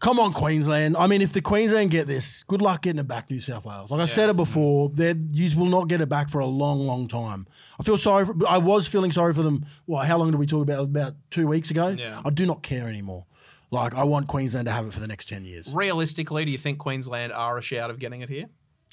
[0.00, 0.96] come on, Queensland.
[0.96, 3.90] I mean, if the Queensland get this, good luck getting it back, New South Wales.
[3.90, 6.80] Like I said it before, they you will not get it back for a long,
[6.80, 7.46] long time.
[7.78, 8.26] I feel sorry.
[8.26, 9.66] For, I was feeling sorry for them.
[9.86, 10.80] Well, How long did we talk about?
[10.80, 11.88] About two weeks ago.
[11.88, 12.20] Yeah.
[12.24, 13.26] I do not care anymore.
[13.70, 15.72] Like I want Queensland to have it for the next ten years.
[15.74, 18.46] Realistically, do you think Queensland are a shout of getting it here?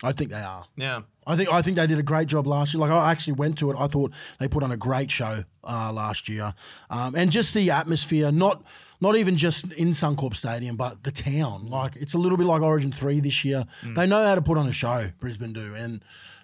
[0.04, 0.66] I think they are.
[0.76, 1.02] Yeah.
[1.28, 2.82] I think I think they did a great job last year.
[2.82, 3.78] Like I actually went to it.
[3.78, 6.54] I thought they put on a great show uh, last year,
[6.90, 8.32] um, and just the atmosphere.
[8.32, 8.64] Not
[9.00, 11.68] not even just in Suncorp Stadium, but the town.
[11.70, 13.66] Like it's a little bit like Origin Three this year.
[13.96, 15.10] They know how to put on a show.
[15.20, 16.04] Brisbane do, and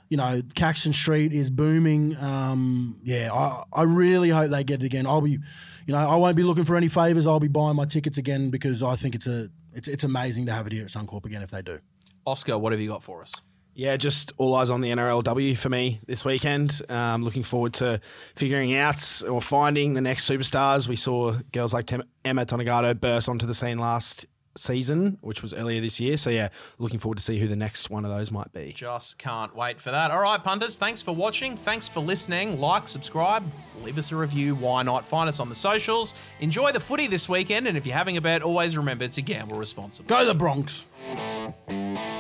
[0.09, 2.15] you know Caxton Street is booming.
[2.17, 5.07] Um, yeah, I I really hope they get it again.
[5.07, 5.39] I'll be, you
[5.87, 7.25] know, I won't be looking for any favors.
[7.25, 10.51] I'll be buying my tickets again because I think it's a it's it's amazing to
[10.51, 11.79] have it here at Suncorp again if they do.
[12.27, 13.33] Oscar, what have you got for us?
[13.77, 16.81] Yeah, just all eyes on the NRLW for me this weekend.
[16.89, 18.01] Um, looking forward to
[18.33, 20.87] figuring out or finding the next superstars.
[20.87, 24.25] We saw girls like Tem- Emma Tonegato burst onto the scene last
[24.59, 26.17] season, which was earlier this year.
[26.17, 26.49] So yeah,
[26.79, 28.73] looking forward to see who the next one of those might be.
[28.73, 30.11] Just can't wait for that.
[30.11, 31.57] All right, punters, thanks for watching.
[31.57, 32.59] Thanks for listening.
[32.59, 33.43] Like, subscribe,
[33.83, 34.55] leave us a review.
[34.55, 35.05] Why not?
[35.05, 36.15] Find us on the socials.
[36.39, 37.67] Enjoy the footy this weekend.
[37.67, 40.09] And if you're having a bet, always remember to gamble responsibly.
[40.09, 40.85] Go the Bronx.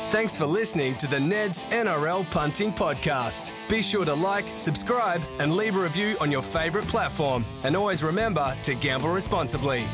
[0.09, 3.51] Thanks for listening to the Ned's NRL Punting Podcast.
[3.69, 7.43] Be sure to like, subscribe, and leave a review on your favourite platform.
[7.65, 9.85] And always remember to gamble responsibly.